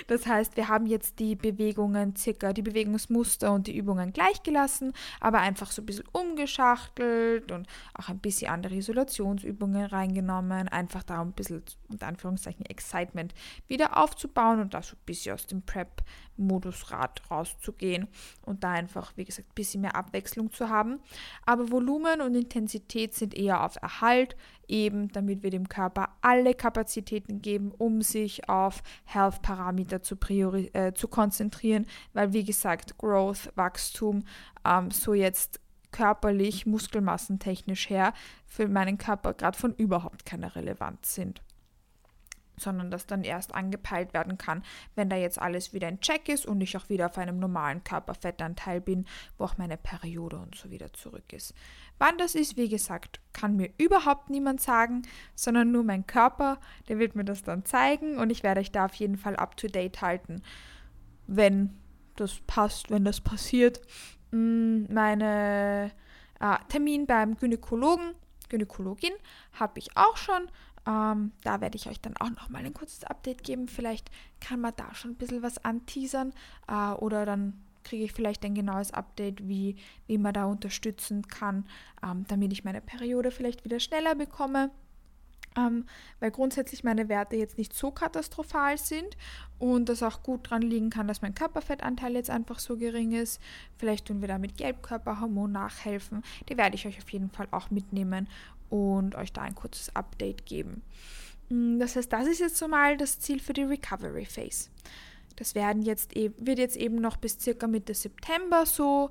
[0.07, 4.93] Das heißt, wir haben jetzt die Bewegungen circa, die Bewegungsmuster und die Übungen gleich gelassen,
[5.21, 11.21] aber einfach so ein bisschen umgeschachtelt und auch ein bisschen andere Isolationsübungen reingenommen, einfach da
[11.21, 13.35] ein bisschen unter Anführungszeichen Excitement
[13.67, 16.03] wieder aufzubauen und da so ein bisschen aus dem Prep
[16.37, 18.09] Modusrad rauszugehen
[18.43, 21.01] und da einfach, wie gesagt, ein bisschen mehr Abwechslung zu haben.
[21.47, 27.43] Aber Volumen und Intensität sind eher auf Erhalt, eben damit wir dem Körper alle Kapazitäten
[27.43, 34.25] geben, um sich auf Health-Parameter zu, äh, zu konzentrieren, weil, wie gesagt, Growth, Wachstum,
[34.65, 35.61] ähm, so jetzt
[35.93, 38.13] körperlich, muskelmassentechnisch her,
[38.47, 41.41] für meinen Körper gerade von überhaupt keiner Relevanz sind
[42.57, 44.63] sondern das dann erst angepeilt werden kann,
[44.95, 47.85] wenn da jetzt alles wieder in Check ist und ich auch wieder auf einem normalen
[47.85, 49.07] Körperfettanteil bin,
[49.39, 51.55] wo auch meine Periode und so wieder zurück ist.
[51.99, 55.03] Wann das ist, wie gesagt, kann mir überhaupt niemand sagen,
[55.35, 58.87] sondern nur mein Körper, der wird mir das dann zeigen und ich werde euch da
[58.87, 60.43] auf jeden Fall up to date halten,
[61.27, 61.79] wenn
[62.17, 63.81] das passt, wenn das passiert.
[64.31, 65.91] Mm, meine
[66.41, 68.15] äh, Termin beim Gynäkologen,
[68.49, 69.13] Gynäkologin
[69.53, 70.49] habe ich auch schon.
[70.87, 73.69] Ähm, da werde ich euch dann auch noch mal ein kurzes Update geben.
[73.69, 76.33] Vielleicht kann man da schon ein bisschen was anteasern
[76.69, 81.67] äh, oder dann kriege ich vielleicht ein genaues Update, wie, wie man da unterstützen kann,
[82.03, 84.71] ähm, damit ich meine Periode vielleicht wieder schneller bekomme.
[85.57, 85.85] Ähm,
[86.19, 89.17] weil grundsätzlich meine Werte jetzt nicht so katastrophal sind
[89.61, 93.41] und das auch gut dran liegen kann, dass mein Körperfettanteil jetzt einfach so gering ist.
[93.79, 96.25] Vielleicht tun wir da mit Gelbkörperhormon nachhelfen.
[96.49, 98.29] Die werde ich euch auf jeden Fall auch mitnehmen
[98.75, 100.83] und euch da ein kurzes Update geben.
[101.49, 104.69] Mm, das heißt, das ist jetzt so mal das Ziel für die Recovery Phase.
[105.37, 109.11] Das werden jetzt wird jetzt eben noch bis circa Mitte September so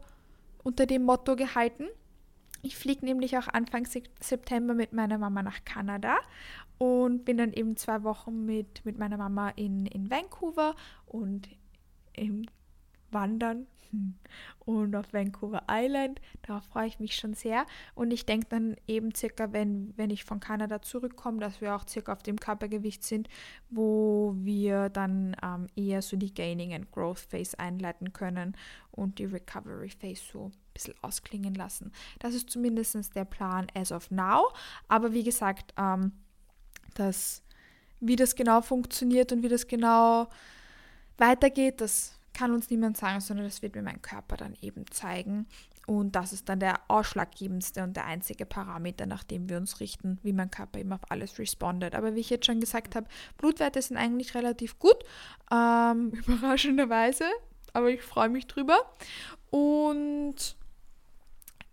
[0.63, 1.86] unter dem Motto gehalten.
[2.62, 6.17] Ich fliege nämlich auch Anfang September mit meiner Mama nach Kanada
[6.78, 11.47] und bin dann eben zwei Wochen mit, mit meiner Mama in, in Vancouver und
[12.13, 12.47] im
[13.13, 13.67] Wandern
[14.65, 16.19] und auf Vancouver Island.
[16.41, 17.65] Darauf freue ich mich schon sehr.
[17.95, 21.88] Und ich denke dann eben circa, wenn, wenn ich von Kanada zurückkomme, dass wir auch
[21.88, 23.30] circa auf dem Körpergewicht sind,
[23.69, 28.56] wo wir dann ähm, eher so die Gaining and Growth Phase einleiten können
[28.91, 31.91] und die Recovery Phase so ein bisschen ausklingen lassen.
[32.19, 34.52] Das ist zumindest der Plan as of now.
[34.88, 36.12] Aber wie gesagt, ähm,
[36.95, 37.43] das,
[37.99, 40.28] wie das genau funktioniert und wie das genau
[41.17, 45.48] weitergeht, das kann uns niemand sagen, sondern das wird mir mein Körper dann eben zeigen.
[45.86, 50.17] Und das ist dann der ausschlaggebendste und der einzige Parameter, nach dem wir uns richten,
[50.24, 51.93] wie mein Körper eben auf alles respondet.
[51.93, 54.98] Aber wie ich jetzt schon gesagt habe, Blutwerte sind eigentlich relativ gut,
[55.52, 57.26] ähm, überraschenderweise,
[57.74, 58.78] aber ich freue mich drüber.
[59.50, 60.56] Und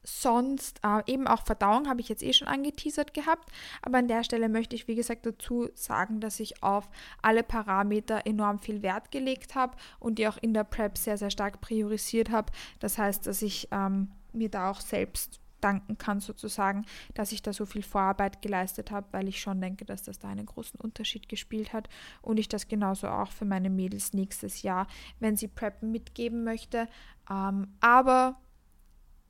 [0.02, 3.50] sonst äh, eben auch Verdauung habe ich jetzt eh schon angeteasert gehabt,
[3.82, 6.88] aber an der Stelle möchte ich wie gesagt dazu sagen, dass ich auf
[7.22, 11.30] alle Parameter enorm viel Wert gelegt habe und die auch in der Prep sehr, sehr
[11.30, 12.52] stark priorisiert habe.
[12.78, 17.52] Das heißt, dass ich ähm, mir da auch selbst danken kann sozusagen, dass ich da
[17.52, 21.28] so viel Vorarbeit geleistet habe, weil ich schon denke, dass das da einen großen Unterschied
[21.28, 21.88] gespielt hat
[22.22, 24.86] und ich das genauso auch für meine Mädels nächstes Jahr,
[25.18, 26.88] wenn sie preppen, mitgeben möchte.
[27.30, 28.36] Ähm, aber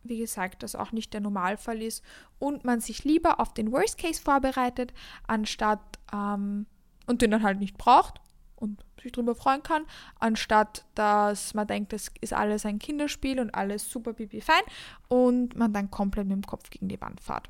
[0.03, 2.03] wie gesagt, das auch nicht der Normalfall ist
[2.39, 4.93] und man sich lieber auf den Worst Case vorbereitet,
[5.27, 5.81] anstatt
[6.13, 6.67] ähm,
[7.07, 8.21] und den dann halt nicht braucht
[8.57, 9.85] und sich darüber freuen kann,
[10.19, 14.63] anstatt dass man denkt, das ist alles ein Kinderspiel und alles super pipi fein
[15.09, 17.49] und man dann komplett mit dem Kopf gegen die Wand fährt.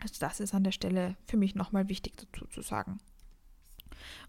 [0.00, 2.98] Also das ist an der Stelle für mich nochmal wichtig dazu zu sagen.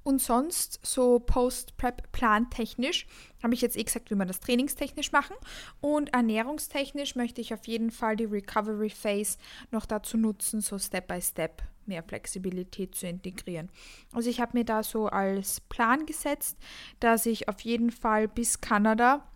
[0.03, 3.07] Und sonst so Post-Prep-Plan technisch
[3.43, 5.35] habe ich jetzt eh gesagt, wie wir das trainingstechnisch machen.
[5.81, 9.37] Und ernährungstechnisch möchte ich auf jeden Fall die Recovery Phase
[9.71, 13.69] noch dazu nutzen, so Step by Step mehr Flexibilität zu integrieren.
[14.13, 16.57] Also ich habe mir da so als Plan gesetzt,
[16.99, 19.27] dass ich auf jeden Fall bis Kanada,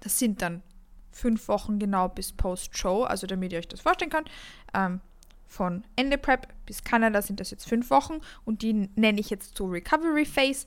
[0.00, 0.62] das sind dann
[1.12, 4.30] fünf Wochen genau bis Post-Show, also damit ihr euch das vorstellen könnt,
[4.74, 5.00] ähm,
[5.46, 9.56] von Ende Prep bis Kanada sind das jetzt fünf Wochen und die nenne ich jetzt
[9.56, 10.66] so Recovery Phase.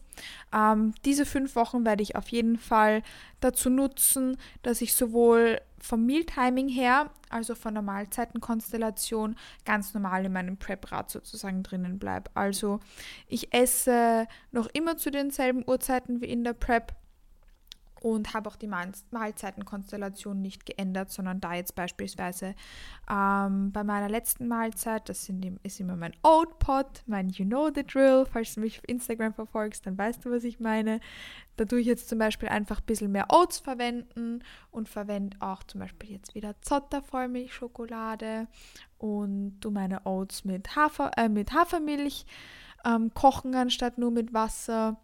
[0.54, 3.04] Ähm, diese fünf Wochen werde ich auf jeden Fall
[3.42, 10.34] dazu nutzen, dass ich sowohl vom Mealtiming her, also von der Mahlzeitenkonstellation, ganz normal in
[10.34, 12.32] meinem Prep-Rad sozusagen drinnen bleibe.
[12.34, 12.80] Also
[13.28, 16.94] ich esse noch immer zu denselben Uhrzeiten wie in der Prep
[18.02, 22.56] und habe auch die Mahlzeitenkonstellation nicht geändert, sondern da jetzt beispielsweise
[23.10, 27.70] ähm, bei meiner letzten Mahlzeit, das sind, ist immer mein Oat Pot, mein You Know
[27.74, 28.26] the Drill.
[28.32, 31.00] Falls du mich auf Instagram verfolgst, dann weißt du, was ich meine.
[31.58, 35.64] Da tue ich jetzt zum Beispiel einfach ein bisschen mehr Oats verwenden und verwende auch
[35.64, 38.48] zum Beispiel jetzt wieder Zotter Vollmilchschokolade
[38.98, 42.26] und tu meine Oats mit, Hafer, äh, mit Hafermilch
[42.86, 44.98] ähm, kochen anstatt nur mit Wasser.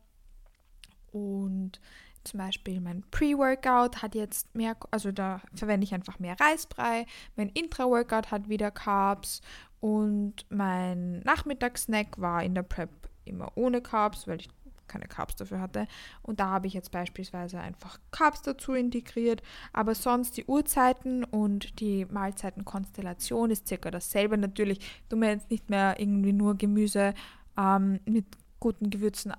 [1.12, 1.80] Und
[2.26, 7.06] zum Beispiel mein Pre-Workout hat jetzt mehr, also da verwende ich einfach mehr Reisbrei.
[7.36, 9.42] Mein Intra-Workout hat wieder Carbs
[9.80, 12.90] und mein Nachmittagssnack war in der Prep
[13.26, 14.50] immer ohne Carbs, weil ich
[14.88, 15.88] keine Carbs dafür hatte.
[16.22, 19.42] Und da habe ich jetzt beispielsweise einfach Carbs dazu integriert.
[19.74, 24.38] Aber sonst die Uhrzeiten und die Mahlzeitenkonstellation ist circa dasselbe.
[24.38, 27.14] Natürlich tun wir jetzt nicht mehr irgendwie nur Gemüse
[27.58, 28.26] ähm, mit
[28.60, 29.34] guten Gewürzen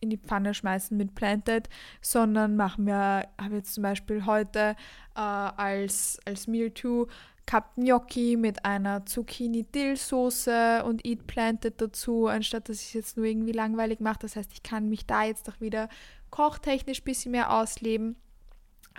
[0.00, 1.68] in die Pfanne schmeißen mit Planted,
[2.00, 4.76] sondern machen wir, habe jetzt zum Beispiel heute
[5.14, 7.06] äh, als, als Meal 2
[7.46, 13.26] Cup Gnocchi mit einer Zucchini-Dill-Soße und Eat Planted dazu, anstatt dass ich es jetzt nur
[13.26, 14.18] irgendwie langweilig mache.
[14.20, 15.88] Das heißt, ich kann mich da jetzt auch wieder
[16.30, 18.16] kochtechnisch ein bisschen mehr ausleben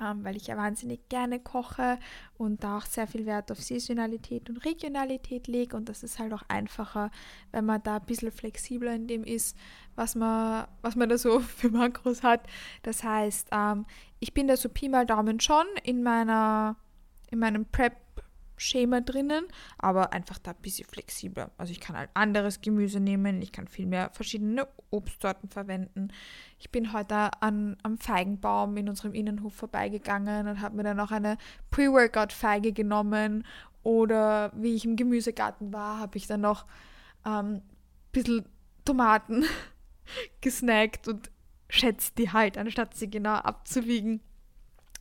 [0.01, 1.99] ähm, weil ich ja wahnsinnig gerne koche
[2.37, 5.75] und da auch sehr viel Wert auf Saisonalität und Regionalität lege.
[5.75, 7.11] Und das ist halt auch einfacher,
[7.51, 9.57] wenn man da ein bisschen flexibler in dem ist,
[9.95, 12.41] was man, was man da so für Makros hat.
[12.83, 13.85] Das heißt, ähm,
[14.19, 16.75] ich bin da so Pi mal Daumen schon in meiner,
[17.29, 18.06] in meinem Prep
[18.57, 19.45] Schema drinnen,
[19.77, 21.51] aber einfach da ein bisschen flexibler.
[21.57, 26.09] Also ich kann halt anderes Gemüse nehmen, ich kann viel mehr verschiedene Obstsorten verwenden.
[26.59, 31.11] Ich bin heute an, am Feigenbaum in unserem Innenhof vorbeigegangen und habe mir dann auch
[31.11, 31.37] eine
[31.69, 33.45] Pre-Workout-Feige genommen
[33.83, 36.65] oder wie ich im Gemüsegarten war, habe ich dann noch
[37.25, 37.61] ähm, ein
[38.11, 38.45] bisschen
[38.83, 39.45] Tomaten
[40.41, 41.31] gesnackt und
[41.69, 44.21] schätzt die halt, anstatt sie genau abzuwiegen.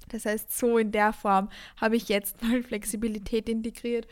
[0.09, 1.49] Das heißt, so in der Form
[1.81, 4.07] habe ich jetzt mal Flexibilität integriert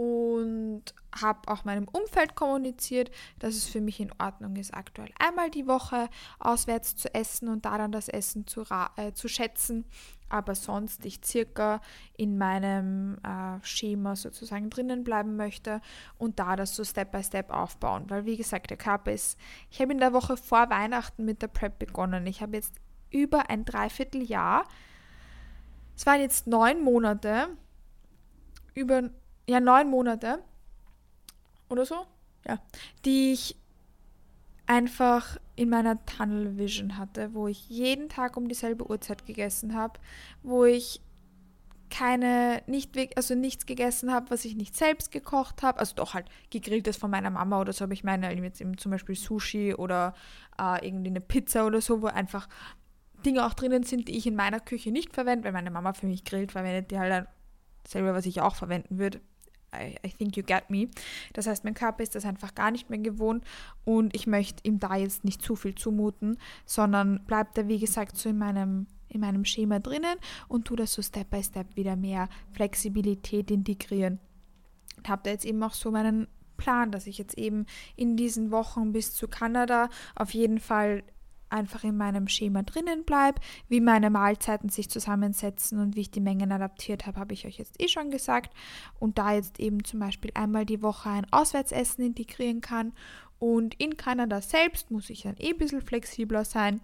[0.00, 0.82] und
[1.14, 5.66] habe auch meinem Umfeld kommuniziert, dass es für mich in Ordnung ist, aktuell einmal die
[5.66, 6.08] Woche
[6.38, 8.64] auswärts zu essen und da dann das Essen zu,
[8.96, 9.84] äh, zu schätzen,
[10.30, 11.82] aber sonst ich circa
[12.16, 15.82] in meinem äh, Schema sozusagen drinnen bleiben möchte
[16.16, 19.38] und da das so Step by Step aufbauen, weil wie gesagt, der Körper ist,
[19.70, 22.26] ich habe in der Woche vor Weihnachten mit der Prep begonnen.
[22.26, 22.76] Ich habe jetzt
[23.10, 24.64] über ein Dreivierteljahr
[26.00, 27.48] es waren jetzt neun Monate,
[28.72, 29.10] über,
[29.46, 30.42] ja, neun Monate
[31.68, 32.06] oder so,
[32.48, 32.58] ja,
[33.04, 33.54] die ich
[34.64, 40.00] einfach in meiner Tunnel Vision hatte, wo ich jeden Tag um dieselbe Uhrzeit gegessen habe,
[40.42, 41.02] wo ich
[41.90, 45.80] keine, nicht, also nichts gegessen habe, was ich nicht selbst gekocht habe.
[45.80, 48.92] Also doch halt gegrilltes von meiner Mama oder so, aber ich meine jetzt eben zum
[48.92, 50.14] Beispiel Sushi oder
[50.58, 52.48] äh, irgendwie eine Pizza oder so, wo einfach
[53.24, 56.06] Dinge auch drinnen sind, die ich in meiner Küche nicht verwende, weil meine Mama für
[56.06, 57.26] mich grillt, verwendet die halt
[57.86, 59.20] selber, was ich auch verwenden würde.
[59.74, 60.88] I, I, think you get me.
[61.32, 63.44] Das heißt, mein Körper ist das einfach gar nicht mehr gewohnt
[63.84, 68.16] und ich möchte ihm da jetzt nicht zu viel zumuten, sondern bleibt da, wie gesagt,
[68.16, 71.94] so in meinem, in meinem Schema drinnen und tu das so Step by Step wieder
[71.94, 74.18] mehr Flexibilität integrieren.
[74.96, 77.64] Und habe da jetzt eben auch so meinen Plan, dass ich jetzt eben
[77.96, 81.04] in diesen Wochen bis zu Kanada auf jeden Fall
[81.50, 83.40] einfach in meinem Schema drinnen bleibe.
[83.68, 87.58] Wie meine Mahlzeiten sich zusammensetzen und wie ich die Mengen adaptiert habe, habe ich euch
[87.58, 88.54] jetzt eh schon gesagt.
[88.98, 92.92] Und da jetzt eben zum Beispiel einmal die Woche ein Auswärtsessen integrieren kann.
[93.38, 96.80] Und in Kanada selbst muss ich dann eh ein bisschen flexibler sein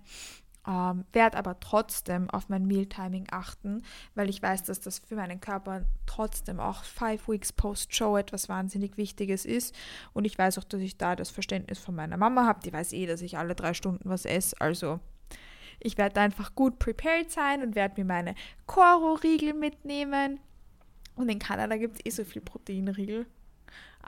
[0.66, 3.82] ähm, werde aber trotzdem auf mein Mealtiming achten,
[4.14, 8.96] weil ich weiß, dass das für meinen Körper trotzdem auch five Weeks Post-Show etwas wahnsinnig
[8.96, 9.74] Wichtiges ist.
[10.12, 12.60] Und ich weiß auch, dass ich da das Verständnis von meiner Mama habe.
[12.64, 14.60] Die weiß eh, dass ich alle drei Stunden was esse.
[14.60, 15.00] Also
[15.78, 18.34] ich werde einfach gut prepared sein und werde mir meine
[18.66, 20.40] Koro-Riegel mitnehmen.
[21.14, 23.26] Und in Kanada gibt es eh so viel Proteinriegel.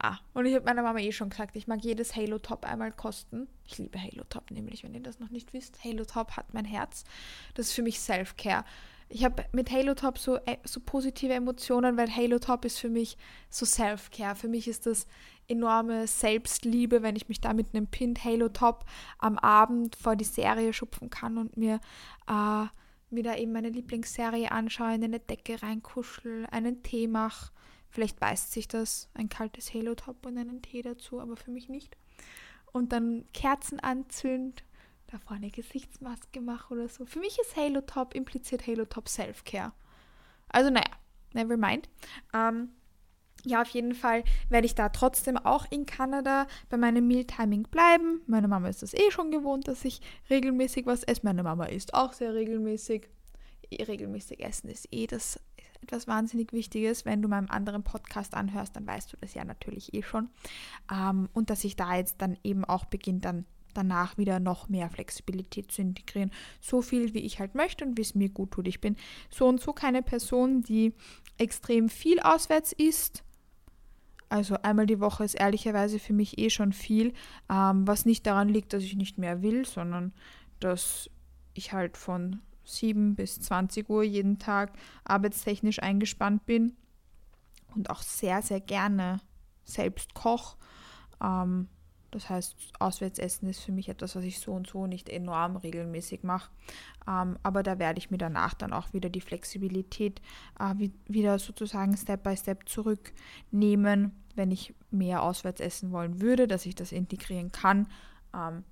[0.00, 2.92] Ah, und ich habe meiner Mama eh schon gesagt, ich mag jedes Halo Top einmal
[2.92, 3.48] kosten.
[3.66, 5.82] Ich liebe Halo Top nämlich, wenn ihr das noch nicht wisst.
[5.82, 7.02] Halo Top hat mein Herz.
[7.54, 8.64] Das ist für mich Self-Care.
[9.08, 12.90] Ich habe mit Halo Top so, äh, so positive Emotionen, weil Halo Top ist für
[12.90, 13.18] mich
[13.50, 14.36] so Self-Care.
[14.36, 15.08] Für mich ist das
[15.48, 18.84] enorme Selbstliebe, wenn ich mich da mit einem Pint Halo Top
[19.18, 21.80] am Abend vor die Serie schupfen kann und mir
[22.28, 22.66] äh,
[23.10, 27.50] wieder eben meine Lieblingsserie anschaue, in eine Decke reinkuschel, einen Tee mache
[27.90, 31.96] Vielleicht beißt sich das ein kaltes Halo-Top und einen Tee dazu, aber für mich nicht.
[32.72, 34.62] Und dann Kerzen anzünd,
[35.06, 37.06] da vorne Gesichtsmaske mache oder so.
[37.06, 39.72] Für mich ist Halo-Top, impliziert Halo-Top Self-Care.
[40.48, 40.90] Also naja,
[41.32, 41.88] never mind.
[42.34, 42.70] Ähm,
[43.44, 48.20] ja, auf jeden Fall werde ich da trotzdem auch in Kanada bei meinem Mealtiming bleiben.
[48.26, 51.20] Meine Mama ist das eh schon gewohnt, dass ich regelmäßig was esse.
[51.22, 53.08] Meine Mama isst auch sehr regelmäßig.
[53.70, 55.38] Regelmäßig essen ist eh das
[55.82, 57.04] etwas wahnsinnig Wichtiges.
[57.04, 60.28] Wenn du meinem anderen Podcast anhörst, dann weißt du das ja natürlich eh schon.
[60.92, 64.90] Ähm, und dass ich da jetzt dann eben auch beginnt, dann danach wieder noch mehr
[64.90, 66.32] Flexibilität zu integrieren.
[66.60, 68.66] So viel, wie ich halt möchte und wie es mir gut tut.
[68.66, 68.96] Ich bin
[69.30, 70.92] so und so keine Person, die
[71.38, 73.22] extrem viel auswärts isst.
[74.28, 77.14] Also einmal die Woche ist ehrlicherweise für mich eh schon viel,
[77.50, 80.12] ähm, was nicht daran liegt, dass ich nicht mehr will, sondern
[80.60, 81.08] dass
[81.54, 84.72] ich halt von 7 bis 20 Uhr jeden Tag
[85.04, 86.76] arbeitstechnisch eingespannt bin
[87.74, 89.20] und auch sehr, sehr gerne
[89.64, 90.56] selbst koche.
[91.22, 91.68] Ähm,
[92.10, 96.22] das heißt, Auswärtsessen ist für mich etwas, was ich so und so nicht enorm regelmäßig
[96.22, 96.50] mache.
[97.06, 100.22] Ähm, aber da werde ich mir danach dann auch wieder die Flexibilität
[100.58, 106.48] äh, wie, wieder sozusagen Step by Step zurücknehmen, wenn ich mehr auswärts essen wollen würde,
[106.48, 107.88] dass ich das integrieren kann.
[108.34, 108.64] Ähm,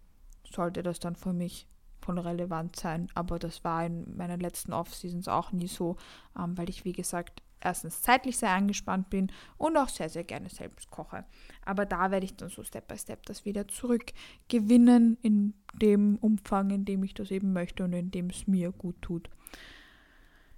[0.50, 1.66] sollte das dann für mich
[2.06, 3.08] von relevant sein.
[3.14, 5.96] Aber das war in meinen letzten Off-Seasons auch nie so,
[6.38, 10.48] ähm, weil ich, wie gesagt, erstens zeitlich sehr angespannt bin und auch sehr, sehr gerne
[10.48, 11.24] selbst koche.
[11.64, 16.70] Aber da werde ich dann so Step by Step das wieder zurückgewinnen in dem Umfang,
[16.70, 19.28] in dem ich das eben möchte und in dem es mir gut tut.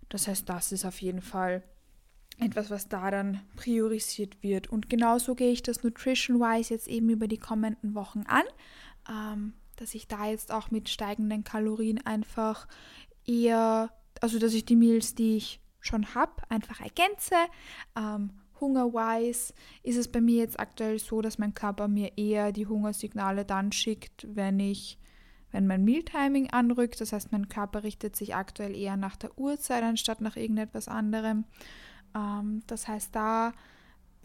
[0.09, 1.63] Das heißt, das ist auf jeden Fall
[2.41, 4.69] etwas, was da dann priorisiert wird.
[4.69, 8.45] Und genauso gehe ich das Nutrition-wise jetzt eben über die kommenden Wochen an.
[9.09, 12.67] Ähm, dass ich da jetzt auch mit steigenden Kalorien einfach
[13.27, 17.37] eher, also dass ich die Meals, die ich schon habe, einfach ergänze.
[17.97, 22.67] Ähm, Hungerwise ist es bei mir jetzt aktuell so, dass mein Körper mir eher die
[22.67, 24.99] Hungersignale dann schickt, wenn ich,
[25.53, 27.01] wenn mein Mealtiming anrückt.
[27.01, 31.45] Das heißt, mein Körper richtet sich aktuell eher nach der Uhrzeit anstatt nach irgendetwas anderem.
[32.15, 33.53] Ähm, das heißt, da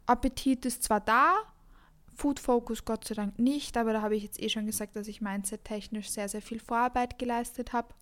[0.06, 1.36] Appetit ist zwar da,
[2.16, 5.07] Food Focus Gott sei Dank nicht, aber da habe ich jetzt eh schon gesagt, dass
[5.07, 7.93] ich mindset-technisch sehr, sehr viel Vorarbeit geleistet habe.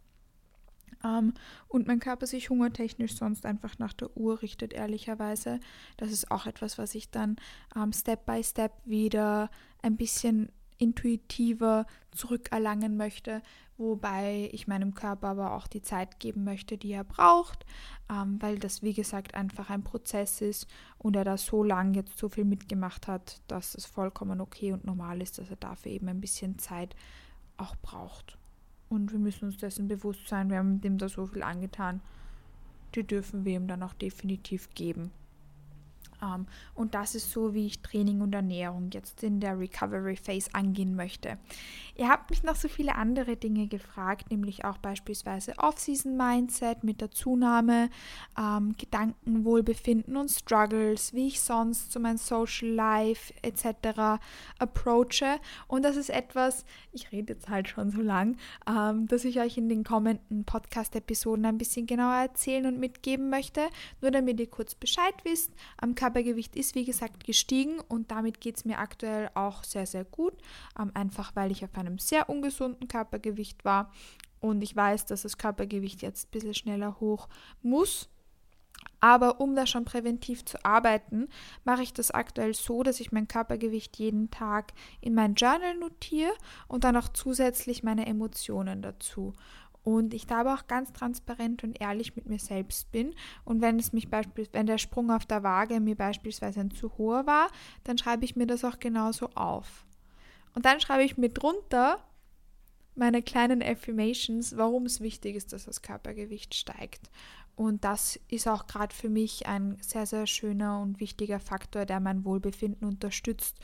[1.04, 1.34] Ähm,
[1.68, 5.60] und mein Körper sich hungertechnisch sonst einfach nach der Uhr richtet, ehrlicherweise.
[5.98, 7.38] Das ist auch etwas, was ich dann
[7.76, 9.50] ähm, Step by Step wieder
[9.82, 10.52] ein bisschen
[10.82, 13.44] intuitiver zurückerlangen möchte,
[13.78, 17.66] wobei ich meinem Körper aber auch die Zeit geben möchte, die er braucht,
[18.10, 20.68] ähm, weil das, wie gesagt, einfach ein Prozess ist
[20.98, 24.86] und er da so lange jetzt so viel mitgemacht hat, dass es vollkommen okay und
[24.86, 26.96] normal ist, dass er dafür eben ein bisschen Zeit
[27.58, 28.40] auch braucht.
[28.90, 32.02] Und wir müssen uns dessen bewusst sein, wir haben dem da so viel angetan,
[32.96, 35.12] die dürfen wir ihm dann auch definitiv geben.
[36.22, 36.46] Um,
[36.76, 40.96] und das ist so, wie ich Training und Ernährung jetzt in der Recovery Phase angehen
[40.96, 41.40] möchte.
[41.96, 47.12] Ihr habt mich noch so viele andere Dinge gefragt, nämlich auch beispielsweise Off-Season-Mindset mit der
[47.12, 47.90] Zunahme,
[48.38, 54.22] ähm, Gedanken, Wohlbefinden und Struggles, wie ich sonst zu meinem Social Life etc.
[54.60, 55.40] approache.
[55.68, 59.58] Und das ist etwas, ich rede jetzt halt schon so lang, ähm, dass ich euch
[59.58, 63.70] in den kommenden Podcast-Episoden ein bisschen genauer erzählen und mitgeben möchte,
[64.02, 65.52] nur damit ihr kurz Bescheid wisst.
[65.78, 70.04] Am Körpergewicht ist, wie gesagt, gestiegen und damit geht es mir aktuell auch sehr, sehr
[70.04, 70.34] gut.
[70.78, 73.92] Ähm, einfach weil ich auf einem sehr ungesunden Körpergewicht war
[74.42, 77.30] und ich weiß, dass das Körpergewicht jetzt ein bisschen schneller hoch
[77.62, 78.10] muss.
[79.00, 81.28] Aber um da schon präventiv zu arbeiten,
[81.64, 86.34] mache ich das aktuell so, dass ich mein Körpergewicht jeden Tag in mein Journal notiere
[86.68, 89.34] und dann auch zusätzlich meine Emotionen dazu
[89.84, 93.16] und ich da aber auch ganz transparent und ehrlich mit mir selbst bin.
[93.46, 96.98] Und wenn es mich beispielsweise, wenn der Sprung auf der Waage mir beispielsweise ein zu
[96.98, 97.50] hoher war,
[97.84, 99.86] dann schreibe ich mir das auch genauso auf.
[100.54, 102.04] Und dann schreibe ich mir drunter
[102.94, 107.10] meine kleinen Affirmations, warum es wichtig ist, dass das Körpergewicht steigt.
[107.56, 112.00] Und das ist auch gerade für mich ein sehr, sehr schöner und wichtiger Faktor, der
[112.00, 113.60] mein Wohlbefinden unterstützt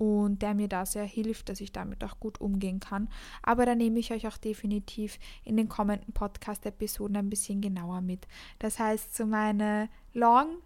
[0.00, 3.10] und der mir da sehr hilft, dass ich damit auch gut umgehen kann.
[3.42, 8.26] Aber da nehme ich euch auch definitiv in den kommenden Podcast-Episoden ein bisschen genauer mit.
[8.60, 10.56] Das heißt, so meine Long-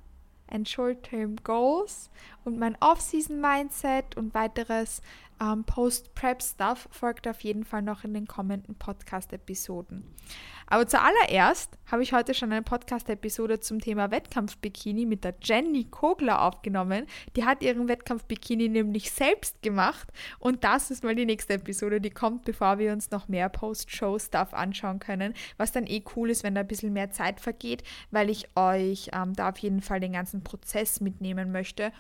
[0.47, 2.11] and Short-Term Goals
[2.45, 5.03] und mein Off-Season-Mindset und weiteres
[5.41, 10.05] ähm, Post-Prep-Stuff folgt auf jeden Fall noch in den kommenden Podcast-Episoden.
[10.67, 16.43] Aber zuallererst habe ich heute schon eine Podcast-Episode zum Thema Wettkampf-Bikini mit der Jenny Kogler
[16.43, 17.07] aufgenommen.
[17.37, 20.09] Die hat ihren Wettkampf-Bikini nämlich selbst gemacht
[20.39, 24.55] und das ist mal die nächste Episode, die kommt, bevor wir uns noch mehr Post-Show-Stuff
[24.55, 28.31] anschauen können, was dann eh cool ist, wenn da ein bisschen mehr Zeit vergeht, weil
[28.31, 31.93] ich euch ähm, da auf jeden Fall den ganzen Prozess mitnehmen möchte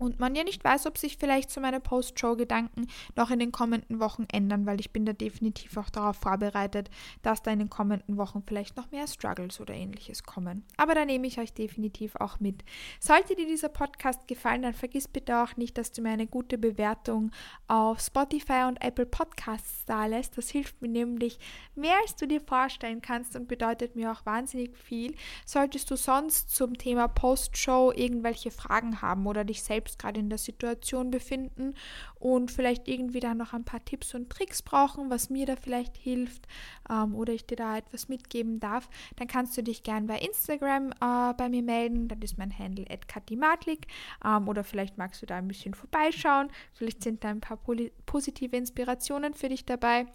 [0.00, 2.86] und man ja nicht weiß, ob sich vielleicht so meine Post-Show-Gedanken
[3.16, 6.90] noch in den kommenden Wochen ändern, weil ich bin da definitiv auch darauf vorbereitet,
[7.22, 10.64] dass da in den kommenden Wochen vielleicht noch mehr Struggles oder ähnliches kommen.
[10.78, 12.64] Aber da nehme ich euch definitiv auch mit.
[12.98, 16.56] Sollte dir dieser Podcast gefallen, dann vergiss bitte auch nicht, dass du mir eine gute
[16.56, 17.30] Bewertung
[17.68, 20.38] auf Spotify und Apple Podcasts da lässt.
[20.38, 21.38] Das hilft mir nämlich
[21.74, 25.14] mehr, als du dir vorstellen kannst und bedeutet mir auch wahnsinnig viel.
[25.44, 30.28] Solltest du sonst zum Thema Post-Show irgendwelche Fragen haben oder dich selbst selbst gerade in
[30.28, 31.74] der Situation befinden
[32.18, 35.96] und vielleicht irgendwie da noch ein paar Tipps und Tricks brauchen, was mir da vielleicht
[35.96, 36.46] hilft
[36.88, 40.92] ähm, oder ich dir da etwas mitgeben darf, dann kannst du dich gern bei Instagram
[40.92, 42.08] äh, bei mir melden.
[42.08, 43.86] Das ist mein Handle @katimatlik
[44.24, 46.48] ähm, oder vielleicht magst du da ein bisschen vorbeischauen.
[46.74, 47.58] Vielleicht sind da ein paar
[48.06, 50.06] positive Inspirationen für dich dabei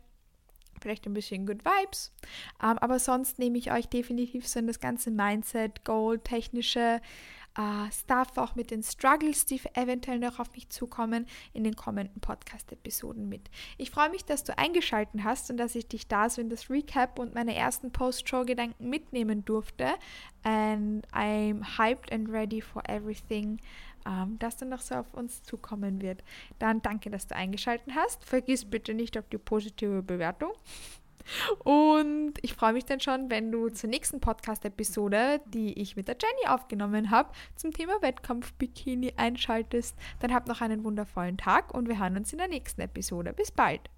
[0.82, 2.12] vielleicht ein bisschen Good Vibes.
[2.62, 7.00] Ähm, aber sonst nehme ich euch definitiv so in das ganze Mindset, Goal, technische
[7.58, 12.20] äh, Stuff, auch mit den Struggles, die eventuell noch auf mich zukommen, in den kommenden
[12.22, 13.50] Podcast-Episoden mit.
[13.78, 16.70] Ich freue mich, dass du eingeschaltet hast und dass ich dich da so in das
[16.70, 19.88] Recap und meine ersten Post-Show-Gedanken mitnehmen durfte.
[20.44, 23.60] And I'm hyped and ready for everything
[24.06, 26.24] ähm, das dann noch so auf uns zukommen wird.
[26.60, 28.24] Dann danke, dass du eingeschaltet hast.
[28.24, 30.52] Vergiss bitte nicht auf die positive Bewertung.
[31.60, 36.18] Und ich freue mich dann schon, wenn du zur nächsten Podcast-Episode, die ich mit der
[36.22, 39.96] Jenny aufgenommen habe, zum Thema Wettkampf-Bikini einschaltest.
[40.20, 43.34] Dann habt noch einen wundervollen Tag und wir hören uns in der nächsten Episode.
[43.34, 43.95] Bis bald!